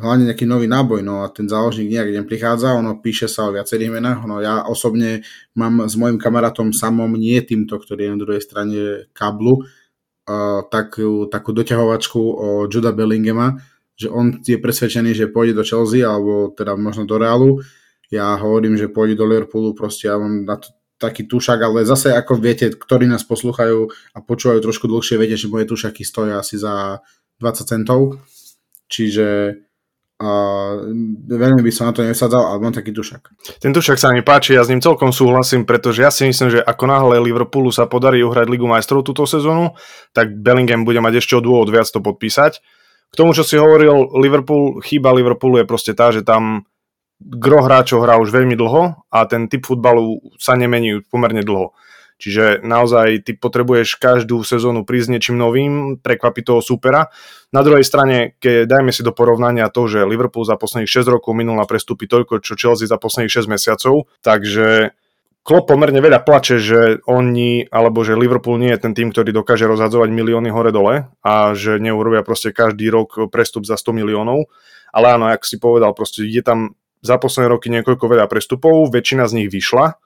hlavne 0.00 0.32
nejaký 0.32 0.48
nový 0.48 0.64
náboj, 0.64 1.04
no 1.04 1.22
a 1.22 1.28
ten 1.28 1.44
záložník 1.44 1.92
nejak 1.92 2.24
neprichádza, 2.24 2.72
ono 2.72 2.96
píše 2.98 3.28
sa 3.28 3.46
o 3.46 3.54
viacerých 3.54 4.00
menách, 4.00 4.24
no 4.24 4.40
ja 4.40 4.64
osobne 4.64 5.20
mám 5.52 5.84
s 5.84 5.94
mojim 5.94 6.16
kamarátom 6.16 6.72
samom, 6.72 7.12
nie 7.20 7.38
týmto, 7.44 7.76
ktorý 7.76 8.08
je 8.08 8.12
na 8.16 8.18
druhej 8.18 8.42
strane 8.42 8.80
kablu, 9.12 9.60
uh, 9.60 10.64
takú, 10.72 11.28
takú 11.28 11.52
doťahovačku 11.52 12.20
o 12.20 12.48
Juda 12.72 12.96
Bellingema, 12.96 13.60
že 14.00 14.08
on 14.08 14.40
je 14.40 14.56
presvedčený, 14.56 15.12
že 15.12 15.28
pôjde 15.28 15.60
do 15.60 15.64
Chelsea 15.68 16.00
alebo 16.00 16.56
teda 16.56 16.72
možno 16.72 17.04
do 17.04 17.20
Realu. 17.20 17.60
Ja 18.08 18.32
hovorím, 18.40 18.80
že 18.80 18.88
pôjde 18.88 19.20
do 19.20 19.28
Liverpoolu, 19.28 19.76
proste 19.76 20.08
ja 20.08 20.16
mám 20.16 20.48
na 20.48 20.56
to 20.56 20.72
taký 20.96 21.28
tušak, 21.28 21.60
ale 21.60 21.84
zase 21.84 22.12
ako 22.12 22.40
viete, 22.40 22.72
ktorí 22.72 23.04
nás 23.04 23.24
poslúchajú 23.24 23.92
a 24.16 24.18
počúvajú 24.20 24.60
trošku 24.64 24.88
dlhšie, 24.88 25.20
viete, 25.20 25.36
že 25.36 25.52
moje 25.52 25.68
tušaky 25.68 26.04
stoja 26.04 26.40
asi 26.40 26.56
za 26.56 27.04
20 27.40 27.64
centov, 27.64 28.20
čiže 28.88 29.56
a 30.20 30.30
veľmi 31.32 31.64
by 31.64 31.72
som 31.72 31.88
na 31.88 31.96
to 31.96 32.04
nesadzal, 32.04 32.52
ale 32.52 32.60
mám 32.60 32.76
taký 32.76 32.92
tušak. 32.92 33.32
Ten 33.56 33.72
tušak 33.72 33.96
sa 33.96 34.12
mi 34.12 34.20
páči, 34.20 34.52
ja 34.52 34.60
s 34.60 34.68
ním 34.68 34.84
celkom 34.84 35.16
súhlasím, 35.16 35.64
pretože 35.64 36.04
ja 36.04 36.12
si 36.12 36.28
myslím, 36.28 36.52
že 36.52 36.60
ako 36.60 36.84
náhle 36.84 37.16
Liverpoolu 37.24 37.72
sa 37.72 37.88
podarí 37.88 38.20
uhrať 38.20 38.52
Ligu 38.52 38.68
majstrov 38.68 39.00
túto 39.00 39.24
sezónu, 39.24 39.72
tak 40.12 40.36
Bellingham 40.36 40.84
bude 40.84 41.00
mať 41.00 41.24
ešte 41.24 41.40
o 41.40 41.44
dôvod 41.44 41.72
viac 41.72 41.88
to 41.88 42.04
podpísať. 42.04 42.60
K 43.10 43.14
tomu, 43.16 43.32
čo 43.32 43.48
si 43.48 43.56
hovoril, 43.56 44.12
Liverpool, 44.20 44.84
chyba 44.84 45.16
Liverpoolu 45.16 45.64
je 45.64 45.66
proste 45.66 45.96
tá, 45.96 46.12
že 46.12 46.20
tam 46.20 46.68
gro 47.20 47.64
hráčov 47.64 48.04
hrá 48.04 48.20
už 48.20 48.28
veľmi 48.28 48.56
dlho 48.60 49.00
a 49.08 49.18
ten 49.24 49.48
typ 49.48 49.64
futbalu 49.64 50.20
sa 50.36 50.52
nemení 50.52 51.00
pomerne 51.08 51.40
dlho. 51.40 51.72
Čiže 52.20 52.60
naozaj 52.60 53.24
ty 53.24 53.32
potrebuješ 53.32 53.96
každú 53.96 54.44
sezónu 54.44 54.84
prísť 54.84 55.16
niečím 55.16 55.40
novým, 55.40 55.96
prekvapiť 55.96 56.44
toho 56.44 56.60
supera. 56.60 57.08
Na 57.48 57.64
druhej 57.64 57.80
strane, 57.80 58.36
keď 58.36 58.68
dajme 58.68 58.92
si 58.92 59.00
do 59.00 59.16
porovnania 59.16 59.72
to, 59.72 59.88
že 59.88 60.04
Liverpool 60.04 60.44
za 60.44 60.60
posledných 60.60 60.92
6 61.00 61.08
rokov 61.08 61.32
minul 61.32 61.56
na 61.56 61.64
prestupy 61.64 62.04
toľko, 62.04 62.44
čo 62.44 62.60
Chelsea 62.60 62.84
za 62.84 63.00
posledných 63.00 63.32
6 63.32 63.48
mesiacov, 63.48 64.04
takže 64.20 64.92
Klopp 65.40 65.72
pomerne 65.72 66.04
veľa 66.04 66.20
plače, 66.20 66.60
že 66.60 67.00
oni, 67.08 67.64
alebo 67.72 68.04
že 68.04 68.12
Liverpool 68.12 68.60
nie 68.60 68.76
je 68.76 68.84
ten 68.84 68.92
tým, 68.92 69.08
ktorý 69.08 69.32
dokáže 69.32 69.64
rozhadzovať 69.64 70.12
milióny 70.12 70.52
hore-dole 70.52 71.08
a 71.24 71.34
že 71.56 71.80
neurobia 71.80 72.20
proste 72.20 72.52
každý 72.52 72.92
rok 72.92 73.32
prestup 73.32 73.64
za 73.64 73.80
100 73.80 73.96
miliónov. 73.96 74.52
Ale 74.92 75.16
áno, 75.16 75.32
jak 75.32 75.48
si 75.48 75.56
povedal, 75.56 75.96
proste 75.96 76.28
je 76.28 76.44
tam 76.44 76.76
za 77.00 77.16
posledné 77.16 77.48
roky 77.48 77.72
niekoľko 77.72 78.04
veľa 78.04 78.28
prestupov, 78.28 78.92
väčšina 78.92 79.24
z 79.24 79.32
nich 79.40 79.48
vyšla 79.48 79.96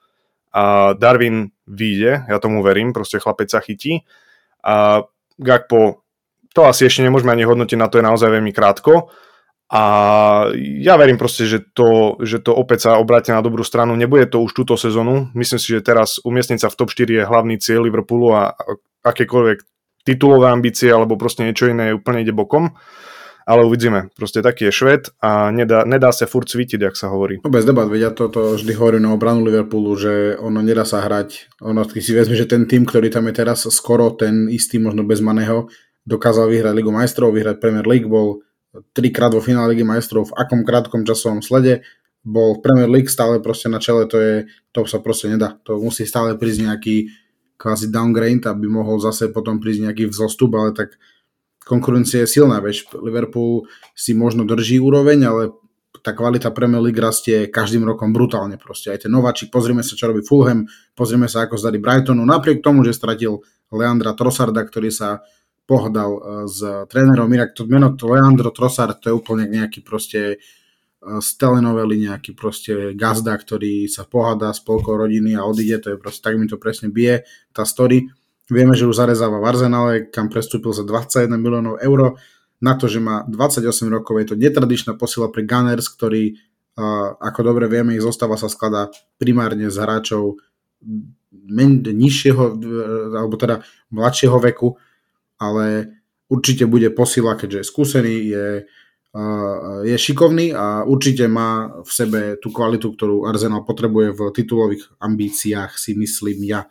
a 0.55 0.95
Darwin 0.95 1.51
vyjde, 1.67 2.31
ja 2.31 2.37
tomu 2.39 2.63
verím, 2.63 2.95
proste 2.95 3.19
chlapec 3.19 3.51
sa 3.51 3.59
chytí. 3.59 4.07
A 4.63 5.03
Gakpo, 5.35 6.07
to 6.55 6.63
asi 6.63 6.87
ešte 6.87 7.03
nemôžeme 7.03 7.35
ani 7.35 7.43
hodnotiť, 7.43 7.75
na 7.75 7.91
to 7.91 7.99
je 7.99 8.07
naozaj 8.07 8.31
veľmi 8.31 8.55
krátko. 8.55 9.11
A 9.67 9.83
ja 10.55 10.95
verím 10.95 11.19
proste, 11.19 11.43
že 11.43 11.59
to, 11.59 12.21
že 12.23 12.39
to 12.39 12.55
opäť 12.55 12.87
sa 12.87 13.01
obráti 13.01 13.35
na 13.35 13.43
dobrú 13.43 13.67
stranu, 13.67 13.97
nebude 13.99 14.29
to 14.31 14.39
už 14.39 14.55
túto 14.55 14.79
sezónu, 14.79 15.27
myslím 15.35 15.59
si, 15.59 15.75
že 15.75 15.83
teraz 15.83 16.23
umiestniť 16.23 16.63
sa 16.63 16.71
v 16.71 16.77
top 16.79 16.89
4 16.95 17.19
je 17.19 17.23
hlavný 17.27 17.59
cieľ 17.59 17.83
Liverpoolu 17.83 18.31
a 18.31 18.55
akékoľvek 19.03 19.57
titulové 20.05 20.53
ambície 20.53 20.87
alebo 20.87 21.17
proste 21.17 21.43
niečo 21.43 21.67
iné 21.67 21.91
úplne 21.91 22.21
ide 22.21 22.31
bokom 22.31 22.77
ale 23.45 23.61
uvidíme. 23.61 24.09
Proste 24.17 24.41
taký 24.41 24.67
je 24.67 24.73
šved 24.73 25.03
a 25.21 25.53
nedá, 25.53 25.85
nedá 25.85 26.09
sa 26.09 26.25
furt 26.25 26.49
cvítiť, 26.49 26.81
ak 26.81 26.97
sa 26.97 27.13
hovorí. 27.13 27.39
No 27.45 27.53
bez 27.53 27.63
debat, 27.63 27.85
vedia 27.85 28.09
toto 28.09 28.57
vždy 28.57 28.73
hovorí 28.73 28.97
na 28.97 29.13
obranu 29.13 29.45
Liverpoolu, 29.45 29.93
že 29.95 30.33
ono 30.41 30.65
nedá 30.65 30.81
sa 30.81 31.05
hrať. 31.05 31.61
Ono, 31.61 31.85
keď 31.85 32.01
si 32.01 32.11
vezme, 32.17 32.33
že 32.33 32.49
ten 32.49 32.65
tým, 32.65 32.89
ktorý 32.89 33.13
tam 33.13 33.29
je 33.29 33.37
teraz 33.37 33.69
skoro 33.69 34.09
ten 34.17 34.49
istý, 34.49 34.81
možno 34.81 35.05
bez 35.05 35.21
Maného, 35.21 35.69
dokázal 36.09 36.49
vyhrať 36.49 36.73
Ligu 36.73 36.89
majstrov, 36.89 37.33
vyhrať 37.37 37.61
Premier 37.61 37.85
League, 37.85 38.09
bol 38.09 38.41
trikrát 38.91 39.31
vo 39.31 39.39
finále 39.39 39.71
Ligy 39.77 39.85
majstrov 39.85 40.33
v 40.33 40.35
akom 40.35 40.65
krátkom 40.65 41.05
časovom 41.05 41.39
slede, 41.39 41.85
bol 42.25 42.57
v 42.57 42.63
Premier 42.65 42.89
League 42.89 43.13
stále 43.13 43.37
proste 43.37 43.69
na 43.69 43.77
čele, 43.77 44.09
to, 44.09 44.17
je, 44.17 44.35
to 44.73 44.89
sa 44.89 44.97
proste 44.97 45.29
nedá. 45.29 45.61
To 45.69 45.77
musí 45.77 46.09
stále 46.09 46.33
prísť 46.33 46.59
nejaký 46.65 46.95
kvázi 47.55 47.93
downgrade, 47.93 48.43
aby 48.49 48.65
mohol 48.65 48.97
zase 48.97 49.29
potom 49.29 49.61
prísť 49.61 49.89
nejaký 49.89 50.03
vzostup, 50.09 50.57
ale 50.57 50.73
tak 50.73 50.97
konkurencia 51.65 52.23
je 52.23 52.29
silná, 52.29 52.61
veď 52.61 52.85
Liverpool 53.01 53.65
si 53.97 54.13
možno 54.13 54.45
drží 54.45 54.77
úroveň, 54.77 55.19
ale 55.25 55.41
tá 56.05 56.13
kvalita 56.13 56.53
Premier 56.53 56.85
League 56.85 57.01
rastie 57.01 57.49
každým 57.49 57.81
rokom 57.81 58.13
brutálne 58.13 58.61
proste. 58.61 58.93
Aj 58.93 59.01
ten 59.01 59.09
nováčik, 59.09 59.49
pozrime 59.49 59.81
sa, 59.81 59.97
čo 59.97 60.13
robí 60.13 60.21
Fulham, 60.21 60.69
pozrime 60.93 61.25
sa, 61.25 61.49
ako 61.49 61.57
zdarí 61.57 61.81
Brightonu, 61.81 62.21
napriek 62.21 62.61
tomu, 62.61 62.85
že 62.85 62.93
stratil 62.93 63.41
Leandra 63.73 64.13
Trossarda, 64.13 64.61
ktorý 64.61 64.93
sa 64.93 65.25
pohdal 65.65 66.11
e, 66.13 66.21
s 66.45 66.61
trénerom. 66.93 67.25
Inak 67.25 67.57
to 67.57 67.65
meno 67.65 67.97
to 67.97 68.05
Leandro 68.13 68.53
Trossard, 68.53 69.01
to 69.01 69.09
je 69.09 69.17
úplne 69.17 69.49
nejaký 69.49 69.81
proste 69.81 70.37
z 71.05 71.29
telenovely 71.37 72.09
nejaký 72.09 72.33
proste 72.33 72.97
gazda, 72.97 73.37
ktorý 73.37 73.85
sa 73.85 74.09
pohádá 74.09 74.49
s 74.49 74.65
rodiny 74.65 75.37
a 75.37 75.45
odíde, 75.45 75.77
to 75.77 75.87
je 75.93 76.01
proste, 76.01 76.25
tak 76.25 76.37
mi 76.37 76.49
to 76.49 76.57
presne 76.57 76.89
bije, 76.89 77.29
tá 77.53 77.61
story. 77.61 78.09
Vieme, 78.45 78.77
že 78.77 78.85
už 78.85 79.01
zarezáva 79.01 79.41
v 79.41 79.47
Arsenale, 79.49 79.93
kam 80.13 80.29
prestúpil 80.29 80.69
za 80.69 80.85
21 80.85 81.33
miliónov 81.41 81.81
eur. 81.81 82.21
Na 82.61 82.77
to, 82.77 82.85
že 82.85 83.01
má 83.01 83.25
28 83.25 83.65
rokov, 83.89 84.21
je 84.21 84.27
to 84.31 84.35
netradičná 84.37 84.93
posila 84.95 85.33
pre 85.33 85.43
Gunners, 85.43 85.89
ktorý, 85.89 86.37
ako 87.19 87.39
dobre 87.41 87.65
vieme, 87.65 87.97
ich 87.97 88.05
zostáva 88.05 88.37
sa 88.37 88.47
skladá 88.47 88.93
primárne 89.17 89.67
z 89.67 89.77
hráčov 89.81 90.39
men, 91.31 91.83
nižšieho, 91.83 92.43
alebo 93.17 93.35
teda 93.35 93.65
mladšieho 93.91 94.37
veku, 94.39 94.77
ale 95.41 95.97
určite 96.29 96.69
bude 96.69 96.93
posila, 96.93 97.35
keďže 97.35 97.59
je 97.59 97.69
skúsený, 97.69 98.15
je 98.29 98.47
je 99.87 99.95
šikovný 99.95 100.51
a 100.51 100.83
určite 100.83 101.23
má 101.31 101.71
v 101.87 101.87
sebe 101.87 102.19
tú 102.35 102.51
kvalitu, 102.51 102.91
ktorú 102.91 103.23
Arsenal 103.23 103.63
potrebuje 103.63 104.11
v 104.11 104.21
titulových 104.35 104.91
ambíciách, 104.99 105.79
si 105.79 105.95
myslím 105.95 106.43
ja. 106.43 106.67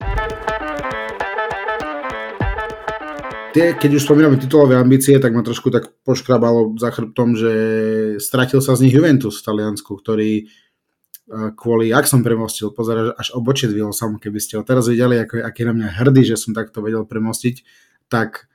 Tie, 3.55 3.71
keď 3.79 4.03
už 4.03 4.03
spomíname 4.03 4.35
titulové 4.35 4.75
ambície, 4.75 5.15
tak 5.23 5.31
ma 5.31 5.47
trošku 5.47 5.71
tak 5.71 5.95
poškrabalo 6.03 6.75
za 6.75 6.91
chrbtom, 6.91 7.39
že 7.39 7.53
stratil 8.19 8.59
sa 8.59 8.75
z 8.75 8.91
nich 8.91 8.95
Juventus 8.99 9.39
v 9.39 9.47
Taliansku, 9.47 9.95
ktorý 9.95 10.51
kvôli, 11.57 11.89
ak 11.89 12.05
som 12.05 12.21
premostil, 12.21 12.75
pozera, 12.75 13.17
až 13.17 13.33
obočie 13.33 13.71
dvihol 13.71 13.97
sam, 13.97 14.21
keby 14.21 14.39
ste 14.43 14.61
ho 14.61 14.67
teraz 14.67 14.91
videli, 14.91 15.23
ako, 15.25 15.41
aký 15.41 15.65
na 15.65 15.73
mňa 15.73 15.89
hrdý, 16.03 16.23
že 16.27 16.37
som 16.37 16.53
takto 16.53 16.85
vedel 16.85 17.09
premostiť, 17.09 17.65
tak 18.13 18.51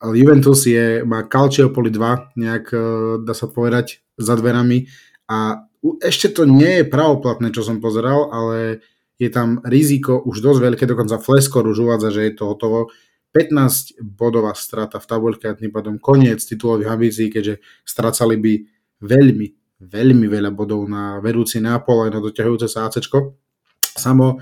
Juventus 0.00 0.64
je, 0.64 1.04
má 1.04 1.24
Calciopoli 1.28 1.92
2, 1.92 2.38
nejak 2.40 2.64
e, 2.72 2.78
dá 3.24 3.32
sa 3.36 3.48
povedať, 3.48 4.04
za 4.16 4.38
dverami 4.38 4.88
a 5.28 5.68
ešte 6.00 6.32
to 6.32 6.48
nie 6.48 6.80
je 6.80 6.88
pravoplatné, 6.88 7.52
čo 7.52 7.66
som 7.66 7.82
pozeral, 7.82 8.32
ale 8.32 8.80
je 9.20 9.28
tam 9.28 9.60
riziko 9.66 10.16
už 10.16 10.40
dosť 10.40 10.60
veľké, 10.62 10.84
dokonca 10.88 11.20
Fleskor 11.20 11.66
už 11.68 11.84
uvádza, 11.84 12.08
že 12.14 12.30
je 12.30 12.32
to 12.34 12.44
hotovo. 12.48 12.94
15 13.34 13.98
bodová 13.98 14.54
strata 14.54 15.02
v 15.02 15.08
tabuľke 15.10 15.50
a 15.50 15.58
tým 15.58 15.74
pádom 15.74 15.98
koniec 15.98 16.38
titulových 16.46 16.94
ambícií, 16.94 17.26
keďže 17.34 17.58
stracali 17.82 18.38
by 18.38 18.52
veľmi, 19.02 19.46
veľmi 19.82 20.26
veľa 20.30 20.54
bodov 20.54 20.86
na 20.86 21.18
vedúci 21.18 21.58
Neapol 21.58 22.06
aj 22.06 22.10
na 22.14 22.20
doťahujúce 22.22 22.70
sa 22.70 22.86
AC. 22.86 23.02
Samo 23.98 24.38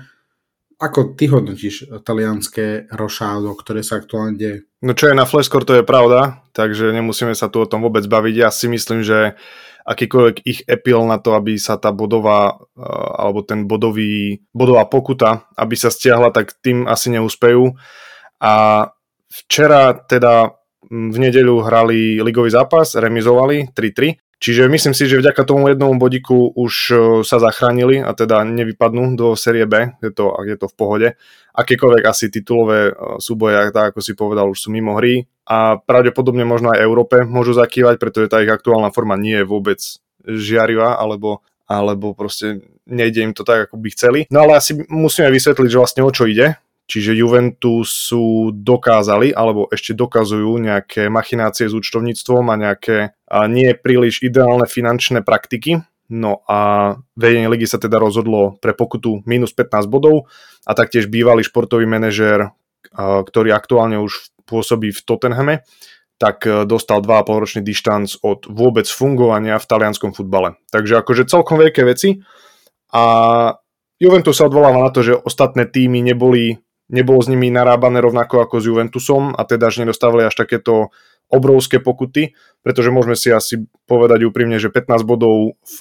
ako 0.77 1.15
ty 1.15 1.31
hodnotíš 1.31 1.89
talianské 2.03 2.91
rošádo, 2.91 3.55
ktoré 3.55 3.81
sa 3.81 3.97
aktuálne 4.03 4.35
deje? 4.35 4.57
No 4.83 4.91
čo 4.91 5.09
je 5.09 5.15
na 5.15 5.23
Flashcore, 5.23 5.63
to 5.63 5.79
je 5.79 5.85
pravda, 5.85 6.43
takže 6.51 6.91
nemusíme 6.91 7.31
sa 7.33 7.47
tu 7.47 7.63
o 7.63 7.69
tom 7.69 7.81
vôbec 7.81 8.03
baviť. 8.03 8.35
Ja 8.35 8.49
si 8.51 8.67
myslím, 8.67 8.99
že 8.99 9.39
akýkoľvek 9.87 10.43
ich 10.43 10.59
epil 10.67 11.03
na 11.07 11.19
to, 11.19 11.39
aby 11.39 11.55
sa 11.55 11.79
tá 11.79 11.95
bodová 11.95 12.59
eh, 12.75 12.83
alebo 13.15 13.43
ten 13.47 13.63
bodový, 13.63 14.43
bodová 14.51 14.83
pokuta, 14.87 15.47
aby 15.55 15.75
sa 15.79 15.87
stiahla, 15.87 16.35
tak 16.35 16.55
tým 16.59 16.83
asi 16.83 17.15
neúspejú. 17.15 17.79
A 18.43 18.85
včera 19.31 19.95
teda 19.95 20.51
v 20.91 21.17
nedeľu 21.17 21.63
hrali 21.63 22.19
ligový 22.19 22.51
zápas, 22.51 22.99
remizovali 22.99 23.71
3-3 23.71 24.23
Čiže 24.43 24.67
myslím 24.67 24.91
si, 24.91 25.07
že 25.07 25.23
vďaka 25.23 25.47
tomu 25.47 25.71
jednomu 25.71 25.95
bodiku 25.95 26.51
už 26.51 26.73
e, 26.91 26.95
sa 27.23 27.39
zachránili 27.39 28.03
a 28.03 28.11
teda 28.11 28.43
nevypadnú 28.43 29.15
do 29.15 29.39
série 29.39 29.63
B, 29.63 29.95
je 30.03 30.11
to, 30.11 30.35
je 30.43 30.59
to 30.59 30.67
v 30.67 30.75
pohode. 30.75 31.07
Akékoľvek 31.55 32.03
asi 32.03 32.27
titulové 32.27 32.91
e, 32.91 33.23
súboje, 33.23 33.71
tak 33.71 33.95
ako 33.95 34.03
si 34.03 34.19
povedal, 34.19 34.51
už 34.51 34.67
sú 34.67 34.69
mimo 34.75 34.99
hry 34.99 35.23
a 35.47 35.79
pravdepodobne 35.79 36.43
možno 36.43 36.75
aj 36.75 36.83
Európe 36.83 37.23
môžu 37.23 37.55
zakývať, 37.55 37.95
pretože 37.95 38.27
tá 38.27 38.43
ich 38.43 38.51
aktuálna 38.51 38.91
forma 38.91 39.15
nie 39.15 39.39
je 39.39 39.47
vôbec 39.47 39.79
žiarivá, 40.27 40.99
alebo 40.99 41.39
alebo 41.63 42.11
proste 42.11 42.59
nejde 42.83 43.23
im 43.23 43.31
to 43.31 43.47
tak, 43.47 43.71
ako 43.71 43.79
by 43.79 43.87
chceli. 43.95 44.19
No 44.27 44.43
ale 44.43 44.59
asi 44.59 44.75
musíme 44.91 45.31
vysvetliť, 45.31 45.71
že 45.71 45.79
vlastne 45.79 46.03
o 46.03 46.11
čo 46.11 46.27
ide. 46.27 46.59
Čiže 46.83 47.15
Juventusu 47.15 48.51
dokázali, 48.51 49.31
alebo 49.31 49.71
ešte 49.71 49.95
dokazujú 49.95 50.59
nejaké 50.59 51.07
machinácie 51.07 51.71
s 51.71 51.73
účtovníctvom 51.73 52.43
a 52.51 52.55
nejaké 52.59 53.15
a 53.33 53.47
nie 53.47 53.71
príliš 53.73 54.21
ideálne 54.21 54.67
finančné 54.67 55.23
praktiky. 55.23 55.81
No 56.11 56.43
a 56.45 56.93
vedenie 57.15 57.47
ligy 57.47 57.65
sa 57.65 57.79
teda 57.79 57.97
rozhodlo 57.97 58.59
pre 58.59 58.75
pokutu 58.75 59.23
minus 59.23 59.55
15 59.55 59.87
bodov 59.87 60.29
a 60.67 60.75
taktiež 60.75 61.07
bývalý 61.07 61.41
športový 61.41 61.87
manažér, 61.87 62.51
ktorý 62.93 63.55
aktuálne 63.55 63.97
už 64.03 64.35
pôsobí 64.43 64.91
v 64.91 65.01
Tottenhame, 65.01 65.63
tak 66.19 66.45
e, 66.45 66.67
dostal 66.67 67.01
2,5 67.01 67.41
ročný 67.41 67.61
dištanc 67.63 68.21
od 68.21 68.45
vôbec 68.45 68.85
fungovania 68.85 69.57
v 69.57 69.65
talianskom 69.65 70.11
futbale. 70.13 70.59
Takže 70.69 70.99
akože 71.01 71.31
celkom 71.31 71.57
veľké 71.57 71.81
veci 71.87 72.21
a 72.93 73.03
Juventus 73.97 74.35
sa 74.35 74.51
odvoláva 74.51 74.83
na 74.83 74.91
to, 74.91 75.01
že 75.01 75.15
ostatné 75.15 75.63
týmy 75.65 76.03
neboli 76.03 76.59
nebolo 76.93 77.19
s 77.19 77.27
nimi 77.27 77.49
narábané 77.49 77.97
rovnako 77.99 78.45
ako 78.45 78.55
s 78.61 78.69
Juventusom 78.69 79.33
a 79.33 79.41
teda, 79.43 79.73
že 79.73 79.81
nedostávali 79.81 80.29
až 80.29 80.37
takéto 80.37 80.93
obrovské 81.33 81.81
pokuty, 81.81 82.37
pretože 82.61 82.93
môžeme 82.93 83.17
si 83.17 83.33
asi 83.33 83.65
povedať 83.89 84.29
úprimne, 84.29 84.61
že 84.61 84.69
15 84.69 85.01
bodov 85.01 85.57
v 85.65 85.77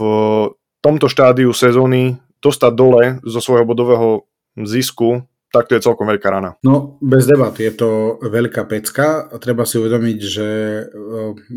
tomto 0.80 1.12
štádiu 1.12 1.52
sezóny 1.52 2.16
dostať 2.40 2.72
dole 2.72 3.02
zo 3.22 3.38
svojho 3.44 3.68
bodového 3.68 4.24
zisku, 4.56 5.28
tak 5.52 5.68
to 5.68 5.76
je 5.76 5.84
celkom 5.84 6.08
veľká 6.08 6.32
rana. 6.32 6.56
No, 6.64 6.96
bez 7.04 7.28
debat, 7.28 7.52
je 7.52 7.68
to 7.76 8.16
veľká 8.24 8.64
pecka 8.64 9.28
treba 9.36 9.68
si 9.68 9.76
uvedomiť, 9.76 10.18
že 10.24 10.48
e, 10.48 10.84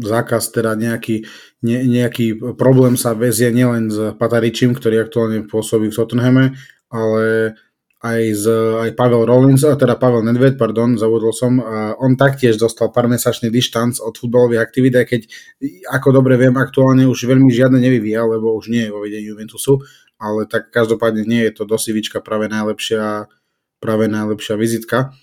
zákaz, 0.04 0.52
teda 0.52 0.76
nejaký, 0.76 1.24
ne, 1.64 1.80
nejaký 1.88 2.60
problém 2.60 3.00
sa 3.00 3.16
vezie 3.16 3.56
nielen 3.56 3.88
s 3.88 4.12
Pataričím, 4.20 4.76
ktorý 4.76 5.08
aktuálne 5.08 5.48
pôsobí 5.48 5.88
v 5.88 5.96
Tottenhame, 5.96 6.46
ale 6.92 7.56
aj, 8.06 8.22
z, 8.38 8.46
aj 8.86 8.90
Pavel 8.94 9.26
Rollins, 9.26 9.66
teda 9.66 9.98
Pavel 9.98 10.22
Nedved, 10.22 10.62
pardon, 10.62 10.94
zavodol 10.94 11.34
som, 11.34 11.58
on 11.98 12.14
taktiež 12.14 12.62
dostal 12.62 12.94
pár 12.94 13.10
mesačný 13.10 13.50
dištanc 13.50 13.98
od 13.98 14.14
futbalových 14.14 14.62
aktivít, 14.62 14.94
aj 15.02 15.06
keď, 15.10 15.22
ako 15.90 16.22
dobre 16.22 16.38
viem, 16.38 16.54
aktuálne 16.54 17.10
už 17.10 17.26
veľmi 17.26 17.50
žiadne 17.50 17.82
nevyvíja, 17.82 18.22
lebo 18.30 18.54
už 18.54 18.70
nie 18.70 18.86
je 18.86 18.94
vo 18.94 19.02
vedení 19.02 19.34
Juventusu, 19.34 19.82
ale 20.22 20.46
tak 20.46 20.70
každopádne 20.70 21.26
nie 21.26 21.50
je 21.50 21.58
to 21.58 21.64
dosivička 21.66 22.22
práve 22.22 22.46
najlepšia, 22.46 23.26
práve 23.82 24.06
najlepšia 24.06 24.54
vizitka. 24.54 25.18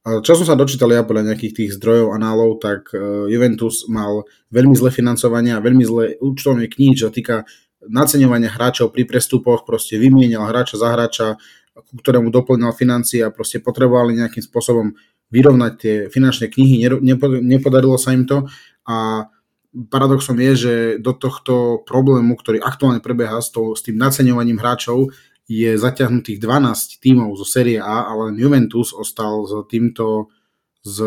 Čo 0.00 0.32
som 0.32 0.46
sa 0.48 0.56
dočítal 0.56 0.88
ja 0.96 1.04
podľa 1.04 1.34
nejakých 1.34 1.52
tých 1.52 1.70
zdrojov, 1.76 2.16
análov, 2.16 2.56
tak 2.56 2.88
e, 2.96 3.28
Juventus 3.28 3.84
mal 3.84 4.24
veľmi 4.48 4.72
zlé 4.72 4.88
financovanie 4.88 5.52
a 5.52 5.60
veľmi 5.60 5.84
zlé 5.84 6.16
účtovné 6.24 6.72
knihy, 6.72 6.96
čo 6.96 7.12
týka 7.12 7.44
naceňovania 7.84 8.48
hráčov 8.48 8.96
pri 8.96 9.04
prestupoch, 9.04 9.68
proste 9.68 10.00
vymienial 10.00 10.48
hráča 10.48 10.80
za 10.80 10.88
hráča, 10.88 11.28
ku 11.86 11.94
ktorému 12.00 12.28
doplňal 12.28 12.76
financie 12.76 13.24
a 13.24 13.32
proste 13.34 13.62
potrebovali 13.62 14.18
nejakým 14.20 14.44
spôsobom 14.44 14.92
vyrovnať 15.30 15.72
tie 15.78 15.94
finančné 16.10 16.50
knihy, 16.50 16.84
nepodarilo 17.44 17.94
sa 17.96 18.10
im 18.10 18.26
to 18.26 18.50
a 18.84 19.30
paradoxom 19.70 20.34
je, 20.34 20.52
že 20.56 20.74
do 20.98 21.14
tohto 21.14 21.86
problému, 21.86 22.34
ktorý 22.34 22.58
aktuálne 22.58 22.98
prebieha 22.98 23.38
s, 23.38 23.54
to, 23.54 23.78
s 23.78 23.86
tým 23.86 23.94
naceňovaním 23.94 24.58
hráčov, 24.58 25.14
je 25.50 25.74
zaťahnutých 25.74 26.38
12 26.38 27.02
tímov 27.02 27.34
zo 27.34 27.46
série 27.46 27.78
A, 27.78 28.06
ale 28.06 28.38
Juventus 28.38 28.94
ostal 28.94 29.46
s 29.46 29.54
týmto, 29.66 30.30
s 30.82 31.02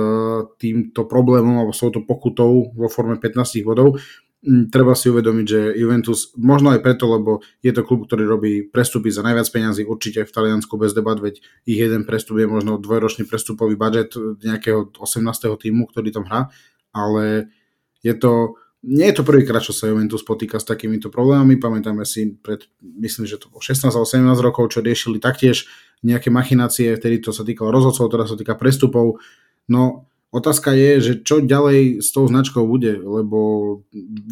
týmto 0.59 1.07
problémom 1.07 1.63
alebo 1.63 1.71
s 1.71 1.79
touto 1.79 2.03
pokutou 2.03 2.75
vo 2.75 2.87
forme 2.91 3.15
15 3.19 3.63
bodov. 3.63 3.99
Treba 4.43 4.91
si 4.91 5.07
uvedomiť, 5.07 5.45
že 5.47 5.59
Juventus, 5.79 6.35
možno 6.35 6.75
aj 6.75 6.83
preto, 6.83 7.07
lebo 7.07 7.39
je 7.63 7.71
to 7.71 7.87
klub, 7.87 8.03
ktorý 8.03 8.27
robí 8.27 8.67
prestupy 8.67 9.07
za 9.07 9.23
najviac 9.23 9.47
peňazí 9.47 9.87
určite 9.87 10.27
v 10.27 10.35
Taliansku 10.35 10.75
bez 10.75 10.91
debat, 10.91 11.15
veď 11.15 11.39
ich 11.63 11.79
jeden 11.79 12.03
prestup 12.03 12.43
je 12.43 12.47
možno 12.51 12.75
dvojročný 12.75 13.23
prestupový 13.23 13.79
budget 13.79 14.11
nejakého 14.43 14.91
18. 14.99 15.23
týmu, 15.47 15.87
ktorý 15.87 16.11
tam 16.11 16.27
hrá, 16.27 16.51
ale 16.91 17.55
je 18.03 18.11
to, 18.19 18.59
nie 18.83 19.07
je 19.07 19.15
to 19.15 19.23
prvýkrát, 19.23 19.63
čo 19.63 19.71
sa 19.71 19.87
Juventus 19.87 20.27
potýka 20.27 20.59
s 20.59 20.67
takýmito 20.67 21.07
problémami. 21.07 21.55
Pamätáme 21.55 22.03
si 22.03 22.35
pred, 22.35 22.67
myslím, 22.83 23.23
že 23.23 23.39
to 23.39 23.47
bolo 23.47 23.63
16 23.63 23.95
alebo 23.95 24.03
17 24.03 24.27
rokov, 24.43 24.75
čo 24.75 24.83
riešili 24.83 25.23
taktiež 25.23 25.71
nejaké 26.03 26.27
machinácie, 26.27 26.99
vtedy 26.99 27.23
to 27.23 27.31
sa 27.31 27.47
týkalo 27.47 27.71
rozhodcov, 27.71 28.11
teraz 28.11 28.27
sa 28.27 28.35
týka 28.35 28.59
prestupov. 28.59 29.23
No, 29.71 30.11
Otázka 30.33 30.73
je, 30.73 30.91
že 30.97 31.13
čo 31.21 31.45
ďalej 31.45 32.01
s 32.01 32.09
tou 32.09 32.25
značkou 32.25 32.65
bude, 32.65 32.97
lebo 32.97 33.39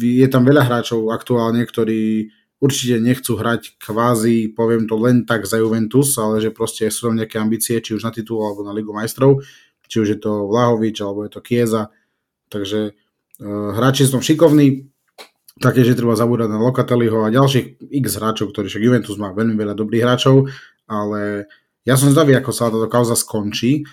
je 0.02 0.26
tam 0.26 0.42
veľa 0.42 0.66
hráčov 0.66 1.14
aktuálne, 1.14 1.62
ktorí 1.62 2.34
určite 2.58 2.98
nechcú 2.98 3.38
hrať 3.38 3.78
kvázi, 3.78 4.50
poviem 4.50 4.90
to 4.90 4.98
len 4.98 5.22
tak 5.22 5.46
za 5.46 5.62
Juventus, 5.62 6.18
ale 6.18 6.42
že 6.42 6.50
proste 6.50 6.90
sú 6.90 7.06
tam 7.06 7.22
nejaké 7.22 7.38
ambície, 7.38 7.78
či 7.78 7.94
už 7.94 8.02
na 8.02 8.10
titul 8.10 8.42
alebo 8.42 8.66
na 8.66 8.74
Ligu 8.74 8.90
majstrov, 8.90 9.46
či 9.86 10.02
už 10.02 10.08
je 10.14 10.18
to 10.18 10.50
Vlahovič 10.50 10.98
alebo 11.06 11.22
je 11.22 11.30
to 11.30 11.40
Kieza, 11.42 11.94
takže 12.50 12.98
uh, 13.38 13.70
hráči 13.78 14.02
sú 14.02 14.18
tam 14.18 14.26
šikovní, 14.26 14.90
také, 15.62 15.86
že 15.86 15.94
treba 15.94 16.18
zabúdať 16.18 16.50
na 16.50 16.58
Locatelliho 16.58 17.22
a 17.22 17.34
ďalších 17.34 17.78
x 17.78 18.06
hráčov, 18.18 18.50
ktorí 18.50 18.66
však 18.66 18.82
Juventus 18.82 19.14
má 19.22 19.30
veľmi 19.30 19.54
veľa 19.54 19.78
dobrých 19.78 20.02
hráčov, 20.02 20.50
ale 20.90 21.46
ja 21.86 21.94
som 21.94 22.10
zdavý, 22.10 22.34
ako 22.34 22.50
sa 22.50 22.70
táto 22.70 22.90
kauza 22.90 23.14
skončí 23.14 23.86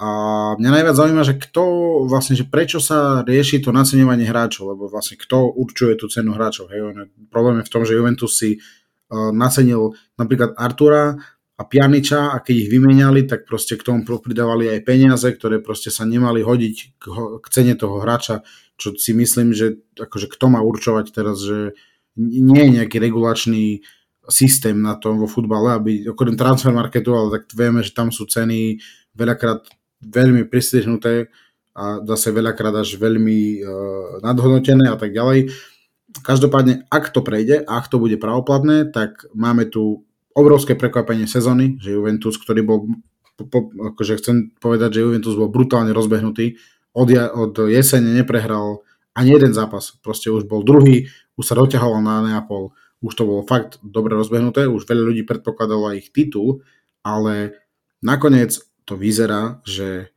a 0.00 0.08
mňa 0.56 0.70
najviac 0.80 0.96
zaujíma, 0.96 1.28
že 1.28 1.36
kto 1.36 1.62
vlastne, 2.08 2.32
že 2.32 2.48
prečo 2.48 2.80
sa 2.80 3.20
rieši 3.20 3.60
to 3.60 3.68
naceňovanie 3.68 4.24
hráčov, 4.24 4.72
lebo 4.72 4.88
vlastne 4.88 5.20
kto 5.20 5.52
určuje 5.52 6.00
tú 6.00 6.08
cenu 6.08 6.32
hráčov. 6.32 6.72
Hej? 6.72 7.04
Problém 7.28 7.60
je 7.60 7.68
v 7.68 7.72
tom, 7.72 7.84
že 7.84 8.00
Juventus 8.00 8.32
si 8.32 8.56
uh, 8.56 9.28
nacenil 9.28 9.92
napríklad 10.16 10.56
Artura 10.56 11.20
a 11.60 11.62
Pianiča 11.68 12.32
a 12.32 12.40
keď 12.40 12.54
ich 12.64 12.70
vymenali, 12.72 13.28
tak 13.28 13.44
proste 13.44 13.76
k 13.76 13.84
tomu 13.84 14.00
pridávali 14.08 14.72
aj 14.72 14.88
peniaze, 14.88 15.28
ktoré 15.28 15.60
proste 15.60 15.92
sa 15.92 16.08
nemali 16.08 16.40
hodiť 16.40 16.76
k, 16.96 17.04
k 17.36 17.46
cene 17.52 17.76
toho 17.76 18.00
hráča, 18.00 18.40
čo 18.80 18.96
si 18.96 19.12
myslím, 19.12 19.52
že 19.52 19.84
akože 20.00 20.32
kto 20.32 20.48
má 20.48 20.64
určovať 20.64 21.12
teraz, 21.12 21.44
že 21.44 21.76
nie 22.16 22.56
je 22.56 22.74
nejaký 22.80 22.96
regulačný 22.96 23.84
systém 24.32 24.80
na 24.80 24.96
tom 24.96 25.20
vo 25.20 25.28
futbale, 25.28 25.76
aby 25.76 26.08
okrem 26.08 26.40
transfer 26.40 26.72
marketu, 26.72 27.12
ale 27.12 27.36
tak 27.36 27.52
vieme, 27.52 27.84
že 27.84 27.92
tam 27.92 28.08
sú 28.08 28.24
ceny 28.24 28.80
veľakrát 29.12 29.68
veľmi 30.00 30.48
pristrihnuté 30.48 31.28
a 31.76 32.02
zase 32.02 32.34
veľakrát 32.34 32.74
až 32.74 32.98
veľmi 32.98 33.62
uh, 33.62 33.68
nadhodnotené 34.24 34.90
a 34.90 34.98
tak 34.98 35.14
ďalej. 35.14 35.54
Každopádne, 36.10 36.90
ak 36.90 37.14
to 37.14 37.22
prejde 37.22 37.62
a 37.62 37.78
ak 37.78 37.86
to 37.86 38.02
bude 38.02 38.18
pravoplatné, 38.18 38.90
tak 38.90 39.30
máme 39.32 39.70
tu 39.70 40.02
obrovské 40.34 40.74
prekvapenie 40.74 41.30
sezóny, 41.30 41.78
že 41.78 41.94
Juventus, 41.94 42.34
ktorý 42.38 42.60
bol, 42.66 42.78
po, 43.38 43.44
po, 43.46 43.58
akože 43.94 44.18
chcem 44.18 44.36
povedať, 44.58 44.98
že 44.98 45.04
Juventus 45.06 45.38
bol 45.38 45.52
brutálne 45.52 45.94
rozbehnutý, 45.94 46.58
od, 46.90 47.06
od 47.14 47.54
jesene 47.70 48.10
neprehral 48.10 48.82
ani 49.14 49.38
jeden 49.38 49.54
zápas, 49.54 49.94
proste 50.02 50.30
už 50.30 50.46
bol 50.46 50.66
druhý, 50.66 51.10
už 51.38 51.44
sa 51.46 51.54
doťahoval 51.58 52.02
na 52.02 52.22
Neapol, 52.26 52.74
už 53.02 53.12
to 53.14 53.26
bolo 53.26 53.42
fakt 53.46 53.78
dobre 53.82 54.14
rozbehnuté, 54.14 54.66
už 54.66 54.86
veľa 54.86 55.02
ľudí 55.06 55.22
predpokladalo 55.26 55.94
ich 55.94 56.10
titul, 56.10 56.62
ale 57.02 57.58
nakoniec 58.04 58.60
to 58.90 58.98
vyzerá, 58.98 59.62
že 59.62 60.10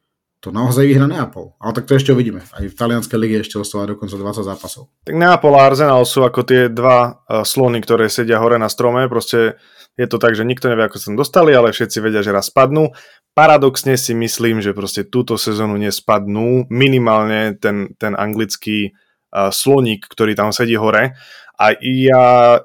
to 0.43 0.51
naozaj 0.51 0.83
vyhra 0.83 1.07
Neapol. 1.07 1.55
Ale 1.61 1.71
tak 1.71 1.87
to 1.87 1.95
ešte 1.95 2.11
uvidíme. 2.11 2.43
Aj 2.43 2.65
v 2.67 2.75
talianskej 2.75 3.15
lige 3.15 3.47
ešte 3.47 3.55
ostáva 3.55 3.87
dokonca 3.87 4.19
20 4.19 4.43
zápasov. 4.43 4.91
Tak 5.07 5.15
Neapol 5.15 5.55
a 5.55 5.71
Arsenal 5.71 6.03
sú 6.03 6.25
ako 6.27 6.43
tie 6.43 6.67
dva 6.67 7.15
uh, 7.15 7.47
slony, 7.47 7.79
ktoré 7.79 8.11
sedia 8.11 8.43
hore 8.43 8.59
na 8.59 8.67
strome. 8.67 9.07
Proste 9.07 9.55
je 9.95 10.03
to 10.03 10.19
tak, 10.19 10.35
že 10.35 10.43
nikto 10.43 10.67
nevie, 10.67 10.83
ako 10.83 10.99
sa 10.99 11.07
tam 11.13 11.21
dostali, 11.21 11.55
ale 11.55 11.71
všetci 11.71 11.97
vedia, 12.03 12.19
že 12.19 12.35
raz 12.35 12.51
spadnú. 12.51 12.91
Paradoxne 13.31 13.95
si 13.95 14.11
myslím, 14.11 14.59
že 14.59 14.75
proste 14.75 15.07
túto 15.07 15.39
sezónu 15.39 15.79
nespadnú. 15.79 16.67
Minimálne 16.67 17.55
ten, 17.55 17.95
ten 17.95 18.11
anglický 18.11 18.91
uh, 19.31 19.47
sloník, 19.47 20.11
ktorý 20.11 20.35
tam 20.35 20.51
sedí 20.51 20.75
hore. 20.75 21.15
A 21.55 21.71
ja 21.79 22.59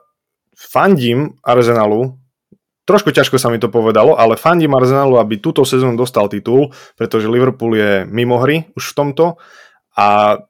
fandím 0.59 1.39
Arsenalu, 1.47 2.19
Trošku 2.89 3.13
ťažko 3.13 3.37
sa 3.37 3.53
mi 3.53 3.61
to 3.61 3.69
povedalo, 3.69 4.17
ale 4.17 4.41
fandím 4.41 4.73
Arsenalu, 4.73 5.21
aby 5.21 5.37
túto 5.37 5.69
sezónu 5.69 6.01
dostal 6.01 6.33
titul, 6.33 6.73
pretože 6.97 7.29
Liverpool 7.29 7.77
je 7.77 8.09
mimo 8.09 8.41
hry 8.41 8.65
už 8.73 8.97
v 8.97 8.97
tomto 8.97 9.25
a 9.93 10.41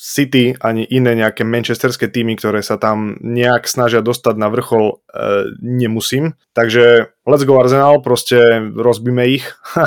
City 0.00 0.56
ani 0.64 0.88
iné 0.88 1.12
nejaké 1.12 1.44
manchesterské 1.44 2.08
týmy, 2.08 2.38
ktoré 2.40 2.64
sa 2.64 2.80
tam 2.80 3.20
nejak 3.20 3.68
snažia 3.68 4.00
dostať 4.00 4.34
na 4.40 4.48
vrchol, 4.48 4.96
e, 5.12 5.52
nemusím. 5.60 6.40
Takže 6.56 7.12
let's 7.28 7.44
go 7.44 7.60
Arsenal, 7.60 8.00
proste 8.00 8.70
rozbíme 8.72 9.28
ich. 9.28 9.44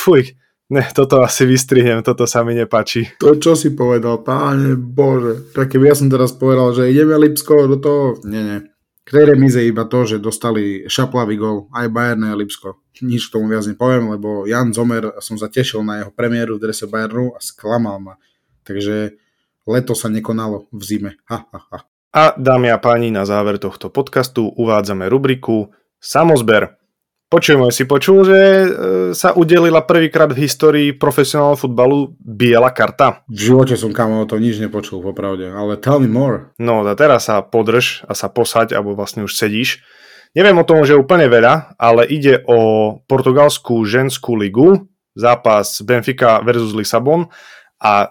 Fuj, 0.00 0.32
ne, 0.72 0.86
toto 0.96 1.20
asi 1.20 1.44
vystrihnem, 1.44 2.00
toto 2.00 2.24
sa 2.24 2.40
mi 2.40 2.56
nepáči. 2.56 3.12
To, 3.20 3.36
čo 3.36 3.52
si 3.52 3.76
povedal, 3.76 4.24
páne 4.24 4.80
Bože. 4.80 5.52
Tak 5.52 5.76
keby 5.76 5.92
ja 5.92 5.96
som 5.98 6.08
teraz 6.08 6.32
povedal, 6.32 6.72
že 6.72 6.88
ideme 6.88 7.20
Lipsko 7.20 7.68
do 7.68 7.76
toho, 7.76 8.16
nie, 8.24 8.40
nie. 8.40 8.69
Tej 9.10 9.26
remize 9.26 9.58
iba 9.66 9.82
to, 9.90 10.06
že 10.06 10.22
dostali 10.22 10.86
šaplavý 10.86 11.34
gol 11.34 11.66
aj 11.74 11.90
Bayern 11.90 12.30
a 12.30 12.38
Lipsko. 12.38 12.78
Nič 13.02 13.26
k 13.26 13.34
tomu 13.34 13.50
viac 13.50 13.66
nepoviem, 13.66 14.06
lebo 14.14 14.46
Jan 14.46 14.70
Zomer 14.70 15.18
som 15.18 15.34
zatešil 15.34 15.82
na 15.82 15.98
jeho 15.98 16.14
premiéru 16.14 16.56
v 16.56 16.70
drese 16.70 16.86
Bayernu 16.86 17.34
a 17.34 17.42
sklamal 17.42 17.98
ma. 17.98 18.14
Takže 18.62 19.18
leto 19.66 19.98
sa 19.98 20.06
nekonalo 20.06 20.70
v 20.70 20.82
zime. 20.86 21.12
Ha, 21.26 21.42
ha, 21.42 21.60
ha. 21.74 21.78
A 22.10 22.22
dámy 22.38 22.70
a 22.70 22.78
páni, 22.78 23.10
na 23.10 23.26
záver 23.26 23.58
tohto 23.58 23.90
podcastu 23.90 24.46
uvádzame 24.46 25.10
rubriku 25.10 25.74
Samozber. 26.00 26.79
Počujem, 27.30 27.70
si 27.70 27.86
počul, 27.86 28.26
že 28.26 28.40
e, 28.42 28.66
sa 29.14 29.30
udelila 29.30 29.86
prvýkrát 29.86 30.34
v 30.34 30.50
histórii 30.50 30.88
profesionálneho 30.90 31.62
futbalu 31.62 32.18
biela 32.18 32.74
karta? 32.74 33.22
V 33.30 33.54
živote 33.54 33.78
som 33.78 33.94
kamo 33.94 34.26
o 34.26 34.26
to 34.26 34.42
nič 34.42 34.58
nepočul, 34.58 34.98
popravde, 34.98 35.46
ale 35.46 35.78
tell 35.78 36.02
me 36.02 36.10
more. 36.10 36.50
No 36.58 36.82
a 36.82 36.98
teraz 36.98 37.30
sa 37.30 37.38
podrž 37.38 38.02
a 38.10 38.18
sa 38.18 38.26
posaď, 38.26 38.74
alebo 38.74 38.98
vlastne 38.98 39.22
už 39.22 39.38
sedíš. 39.38 39.78
Neviem 40.34 40.58
o 40.58 40.66
tom, 40.66 40.82
že 40.82 40.98
úplne 40.98 41.30
veľa, 41.30 41.78
ale 41.78 42.02
ide 42.10 42.42
o 42.50 42.98
portugalskú 43.06 43.78
ženskú 43.86 44.34
ligu, 44.34 44.90
zápas 45.14 45.86
Benfica 45.86 46.42
versus 46.42 46.74
Lisabon 46.74 47.30
a 47.78 47.92
e, 47.94 48.08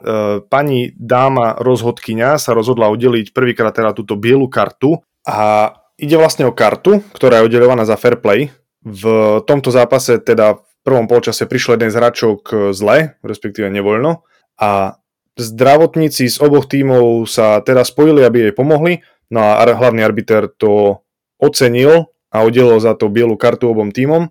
pani 0.47 0.95
dáma 0.95 1.59
rozhodkyňa 1.59 2.39
sa 2.39 2.55
rozhodla 2.55 2.87
udeliť 2.87 3.35
prvýkrát 3.35 3.75
teda 3.75 3.91
túto 3.91 4.15
bielu 4.15 4.47
kartu 4.47 4.95
a 5.27 5.75
ide 5.99 6.15
vlastne 6.15 6.47
o 6.47 6.55
kartu, 6.55 7.03
ktorá 7.11 7.43
je 7.43 7.51
udelovaná 7.51 7.83
za 7.83 7.99
fair 7.99 8.15
play, 8.15 8.47
v 8.85 9.03
tomto 9.43 9.69
zápase 9.69 10.19
teda 10.23 10.59
v 10.59 10.63
prvom 10.83 11.05
polčase 11.11 11.43
prišiel 11.43 11.75
jeden 11.75 11.91
z 11.91 11.97
hráčov 11.99 12.31
k 12.43 12.71
zle, 12.71 13.19
respektíve 13.23 13.67
nevoľno 13.67 14.23
a 14.59 14.99
zdravotníci 15.39 16.27
z 16.27 16.37
oboch 16.43 16.67
tímov 16.67 17.23
sa 17.23 17.63
teda 17.63 17.87
spojili, 17.87 18.27
aby 18.27 18.51
jej 18.51 18.53
pomohli, 18.53 18.99
no 19.31 19.39
a 19.39 19.63
hlavný 19.63 20.03
arbiter 20.03 20.51
to 20.51 20.99
ocenil 21.39 22.11
a 22.29 22.43
udelil 22.43 22.77
za 22.83 22.93
to 22.93 23.07
bielu 23.07 23.39
kartu 23.39 23.71
obom 23.71 23.95
tímom. 23.95 24.27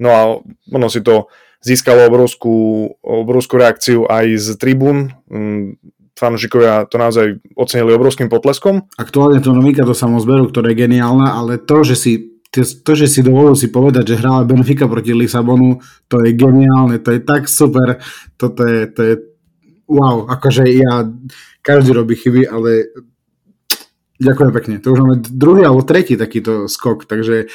No 0.00 0.08
a 0.08 0.20
ono 0.70 0.86
si 0.88 1.02
to 1.02 1.28
získalo 1.60 2.08
obrovskú, 2.08 2.88
obrovskú 3.04 3.60
reakciu 3.60 4.08
aj 4.08 4.38
z 4.38 4.48
tribún. 4.56 5.12
Mm, 5.28 5.76
fanúšikovia 6.16 6.88
to 6.88 6.96
naozaj 6.96 7.36
ocenili 7.58 7.92
obrovským 7.92 8.32
potleskom. 8.32 8.88
Aktuálne 8.96 9.44
to 9.44 9.52
novinka 9.52 9.84
do 9.84 9.92
samozberu, 9.92 10.48
ktorá 10.48 10.72
je 10.72 10.88
geniálna, 10.88 11.36
ale 11.36 11.60
to, 11.60 11.84
že 11.84 11.96
si 11.98 12.12
to, 12.58 12.92
že 12.98 13.06
si 13.06 13.20
dovolil 13.22 13.54
si 13.54 13.70
povedať, 13.70 14.14
že 14.14 14.18
hrala 14.18 14.42
Benfica 14.42 14.90
proti 14.90 15.14
Lisabonu, 15.14 15.78
to 16.10 16.22
je 16.26 16.34
geniálne, 16.34 16.98
to 16.98 17.14
je 17.14 17.20
tak 17.22 17.46
super, 17.46 18.02
toto 18.34 18.66
je, 18.66 18.90
to 18.90 19.00
je 19.06 19.14
wow, 19.86 20.26
akože 20.26 20.66
ja, 20.66 21.06
každý 21.62 21.94
robí 21.94 22.18
chyby, 22.18 22.50
ale 22.50 22.90
ďakujem 24.18 24.50
pekne. 24.50 24.74
To 24.82 24.94
už 24.94 25.00
máme 25.02 25.16
druhý 25.22 25.62
alebo 25.62 25.86
tretí 25.86 26.18
takýto 26.18 26.66
skok, 26.66 27.06
takže 27.06 27.46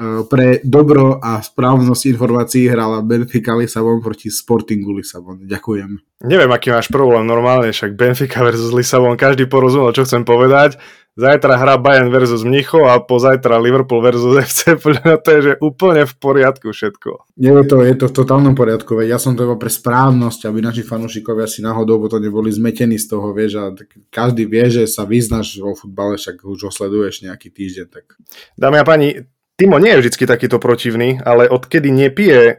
Eh, 0.00 0.24
pre 0.24 0.64
dobro 0.64 1.20
a 1.20 1.44
správnosť 1.44 2.16
informácií 2.16 2.72
hrala 2.72 3.04
Benfica 3.04 3.52
Lisabon 3.52 4.00
proti 4.00 4.32
Sportingu 4.32 4.96
Lisabon. 4.96 5.44
Ďakujem. 5.44 6.24
Neviem, 6.24 6.48
aký 6.56 6.72
máš 6.72 6.88
problém 6.88 7.28
normálne, 7.28 7.68
však 7.68 8.00
Benfica 8.00 8.40
versus 8.40 8.72
Lisabon, 8.72 9.20
každý 9.20 9.44
porozumel, 9.44 9.92
čo 9.92 10.08
chcem 10.08 10.24
povedať. 10.24 10.80
Zajtra 11.20 11.60
hrá 11.60 11.76
Bayern 11.76 12.08
versus 12.08 12.40
Mnicho 12.48 12.88
a 12.88 12.96
pozajtra 12.96 13.60
Liverpool 13.60 14.00
versus 14.00 14.40
FC, 14.48 14.80
podľa 14.80 15.20
to 15.20 15.28
je 15.36 15.40
že 15.44 15.52
úplne 15.60 16.08
v 16.08 16.14
poriadku 16.16 16.72
všetko. 16.72 17.36
Je 17.36 17.52
to, 17.68 17.84
je 17.84 17.94
to 18.00 18.08
v 18.08 18.14
totálnom 18.16 18.56
poriadku, 18.56 18.96
veď 18.96 19.14
ja 19.14 19.18
som 19.20 19.36
to 19.36 19.44
iba 19.44 19.60
pre 19.60 19.68
správnosť, 19.68 20.48
aby 20.48 20.64
naši 20.64 20.80
fanúšikovia 20.80 21.44
si 21.44 21.60
náhodou 21.60 22.00
to 22.08 22.16
neboli 22.16 22.48
zmetení 22.48 22.96
z 22.96 23.12
toho, 23.12 23.36
vieš, 23.36 23.60
a 23.60 23.68
každý 24.08 24.48
vie, 24.48 24.72
že 24.72 24.88
sa 24.88 25.04
vyznáš 25.04 25.60
vo 25.60 25.76
futbale, 25.76 26.16
však 26.16 26.40
už 26.40 26.58
ho 26.64 26.70
sleduješ 26.72 27.28
nejaký 27.28 27.52
týždeň. 27.52 27.86
Tak... 27.92 28.16
Dámy 28.56 28.80
a 28.80 28.84
páni, 28.88 29.28
Timo 29.60 29.76
nie 29.76 29.92
je 29.92 30.08
vždy 30.08 30.24
takýto 30.24 30.56
protivný, 30.56 31.20
ale 31.20 31.44
odkedy 31.44 31.92
nepije 31.92 32.40
e, 32.48 32.54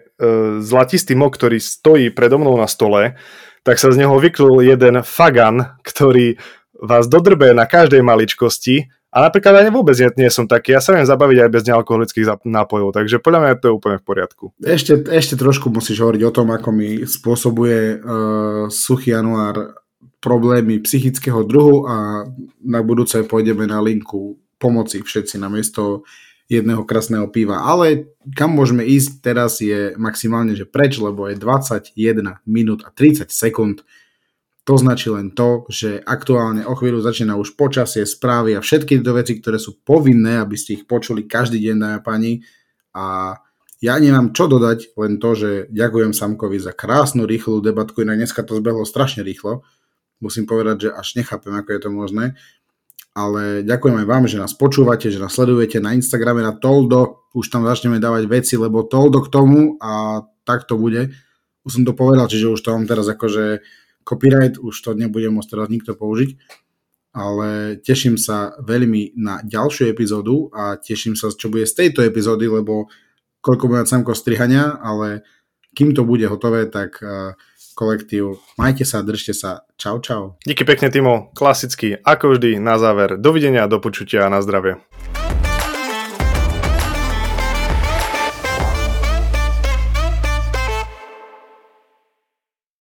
zlatistý 0.61 1.17
mok, 1.17 1.33
ktorý 1.33 1.57
stojí 1.57 2.13
predo 2.13 2.37
mnou 2.37 2.53
na 2.61 2.69
stole, 2.69 3.17
tak 3.65 3.81
sa 3.81 3.89
z 3.89 4.05
neho 4.05 4.13
vyklul 4.21 4.61
jeden 4.61 5.01
fagan, 5.01 5.81
ktorý 5.81 6.37
vás 6.81 7.05
dodrbe 7.05 7.53
na 7.53 7.69
každej 7.69 8.01
maličkosti 8.01 8.89
a 9.11 9.27
napríklad 9.27 9.61
aj 9.61 9.75
vôbec 9.75 9.95
nie, 9.99 10.25
nie 10.25 10.31
som 10.31 10.47
taký. 10.49 10.73
Ja 10.73 10.81
sa 10.81 10.95
viem 10.95 11.05
zabaviť 11.05 11.37
aj 11.45 11.49
bez 11.51 11.63
nealkoholických 11.67 12.41
nápojov, 12.47 12.95
takže 12.95 13.21
podľa 13.21 13.39
mňa 13.43 13.59
to 13.59 13.67
je 13.69 13.77
úplne 13.77 13.97
v 13.99 14.07
poriadku. 14.07 14.45
Ešte, 14.63 15.05
ešte 15.11 15.35
trošku 15.35 15.67
musíš 15.69 16.01
hovoriť 16.01 16.21
o 16.25 16.31
tom, 16.33 16.49
ako 16.49 16.69
mi 16.71 17.03
spôsobuje 17.03 17.99
uh, 17.99 18.65
suchý 18.71 19.13
január 19.13 19.77
problémy 20.21 20.79
psychického 20.79 21.43
druhu 21.43 21.89
a 21.89 22.23
na 22.61 22.79
budúce 22.85 23.19
pôjdeme 23.25 23.67
na 23.67 23.81
linku 23.81 24.37
pomoci 24.61 25.01
všetci 25.01 25.41
na 25.41 25.49
miesto 25.49 26.05
jedného 26.51 26.85
krásneho 26.85 27.25
piva. 27.31 27.65
Ale 27.65 28.11
kam 28.37 28.53
môžeme 28.53 28.85
ísť 28.85 29.11
teraz 29.23 29.63
je 29.63 29.95
maximálne, 29.97 30.53
že 30.53 30.69
preč, 30.69 31.01
lebo 31.01 31.25
je 31.31 31.39
21 31.39 32.43
minút 32.43 32.85
a 32.85 32.93
30 32.93 33.27
sekúnd. 33.33 33.81
To 34.71 34.79
značí 34.79 35.11
len 35.11 35.35
to, 35.35 35.67
že 35.67 35.99
aktuálne 35.99 36.63
o 36.63 36.71
chvíľu 36.79 37.03
začína 37.03 37.35
už 37.35 37.59
počasie, 37.59 38.07
správy 38.07 38.55
a 38.55 38.63
všetky 38.63 39.03
tieto 39.03 39.11
veci, 39.11 39.35
ktoré 39.35 39.59
sú 39.59 39.83
povinné, 39.83 40.39
aby 40.39 40.55
ste 40.55 40.79
ich 40.79 40.87
počuli 40.87 41.27
každý 41.27 41.59
deň, 41.59 41.75
dámy 41.75 41.95
a 41.99 41.99
pani. 41.99 42.39
A 42.95 43.35
ja 43.83 43.99
nemám 43.99 44.31
čo 44.31 44.47
dodať, 44.47 44.95
len 44.95 45.19
to, 45.19 45.35
že 45.35 45.49
ďakujem 45.75 46.15
Samkovi 46.15 46.55
za 46.55 46.71
krásnu, 46.71 47.27
rýchlu 47.27 47.59
debatku, 47.59 47.99
inak 47.99 48.23
dneska 48.23 48.47
to 48.47 48.63
zbehlo 48.63 48.87
strašne 48.87 49.27
rýchlo. 49.27 49.67
Musím 50.23 50.47
povedať, 50.47 50.87
že 50.87 50.89
až 50.95 51.19
nechápem, 51.19 51.51
ako 51.51 51.69
je 51.75 51.81
to 51.83 51.89
možné. 51.91 52.25
ale 53.11 53.67
ďakujem 53.67 53.95
aj 54.03 54.07
vám, 54.07 54.23
že 54.27 54.39
nás 54.39 54.55
počúvate, 54.55 55.11
že 55.11 55.19
nás 55.19 55.35
sledujete 55.35 55.83
na 55.83 55.91
Instagrame 55.91 56.39
na 56.39 56.55
Toldo, 56.55 57.27
už 57.35 57.51
tam 57.51 57.67
začneme 57.67 57.99
dávať 57.99 58.23
veci, 58.31 58.55
lebo 58.55 58.87
Toldo 58.87 59.19
k 59.19 59.31
tomu 59.31 59.75
a 59.83 60.23
tak 60.47 60.63
to 60.63 60.79
bude. 60.79 61.11
Už 61.67 61.71
som 61.75 61.83
to 61.83 61.91
povedal, 61.91 62.31
čiže 62.31 62.55
už 62.55 62.61
to 62.63 62.71
mám 62.71 62.87
teraz 62.87 63.05
akože 63.11 63.61
copyright, 64.03 64.57
už 64.57 64.75
to 64.81 64.93
nebude 64.93 65.27
môcť 65.31 65.49
teraz 65.51 65.67
nikto 65.69 65.95
použiť, 65.97 66.35
ale 67.11 67.79
teším 67.83 68.15
sa 68.15 68.55
veľmi 68.63 69.19
na 69.19 69.43
ďalšiu 69.43 69.91
epizódu 69.91 70.47
a 70.55 70.79
teším 70.79 71.19
sa, 71.19 71.31
čo 71.31 71.51
bude 71.51 71.67
z 71.67 71.75
tejto 71.75 72.03
epizódy, 72.07 72.47
lebo 72.47 72.87
koľko 73.43 73.65
bude 73.67 73.89
samko 73.89 74.15
strihania, 74.15 74.79
ale 74.79 75.25
kým 75.75 75.95
to 75.95 76.03
bude 76.03 76.23
hotové, 76.27 76.67
tak 76.67 76.99
uh, 77.03 77.35
kolektív. 77.75 78.39
Majte 78.59 78.83
sa, 78.85 79.01
držte 79.01 79.33
sa. 79.33 79.65
Čau, 79.79 79.99
čau. 80.03 80.35
Díky 80.45 80.67
pekne, 80.67 80.91
Timo. 80.91 81.31
Klasicky, 81.33 81.97
ako 82.03 82.37
vždy, 82.37 82.59
na 82.59 82.77
záver. 82.77 83.17
Dovidenia, 83.17 83.67
do 83.71 83.79
počutia 83.79 84.27
a 84.27 84.31
na 84.31 84.43
zdravie. 84.43 84.77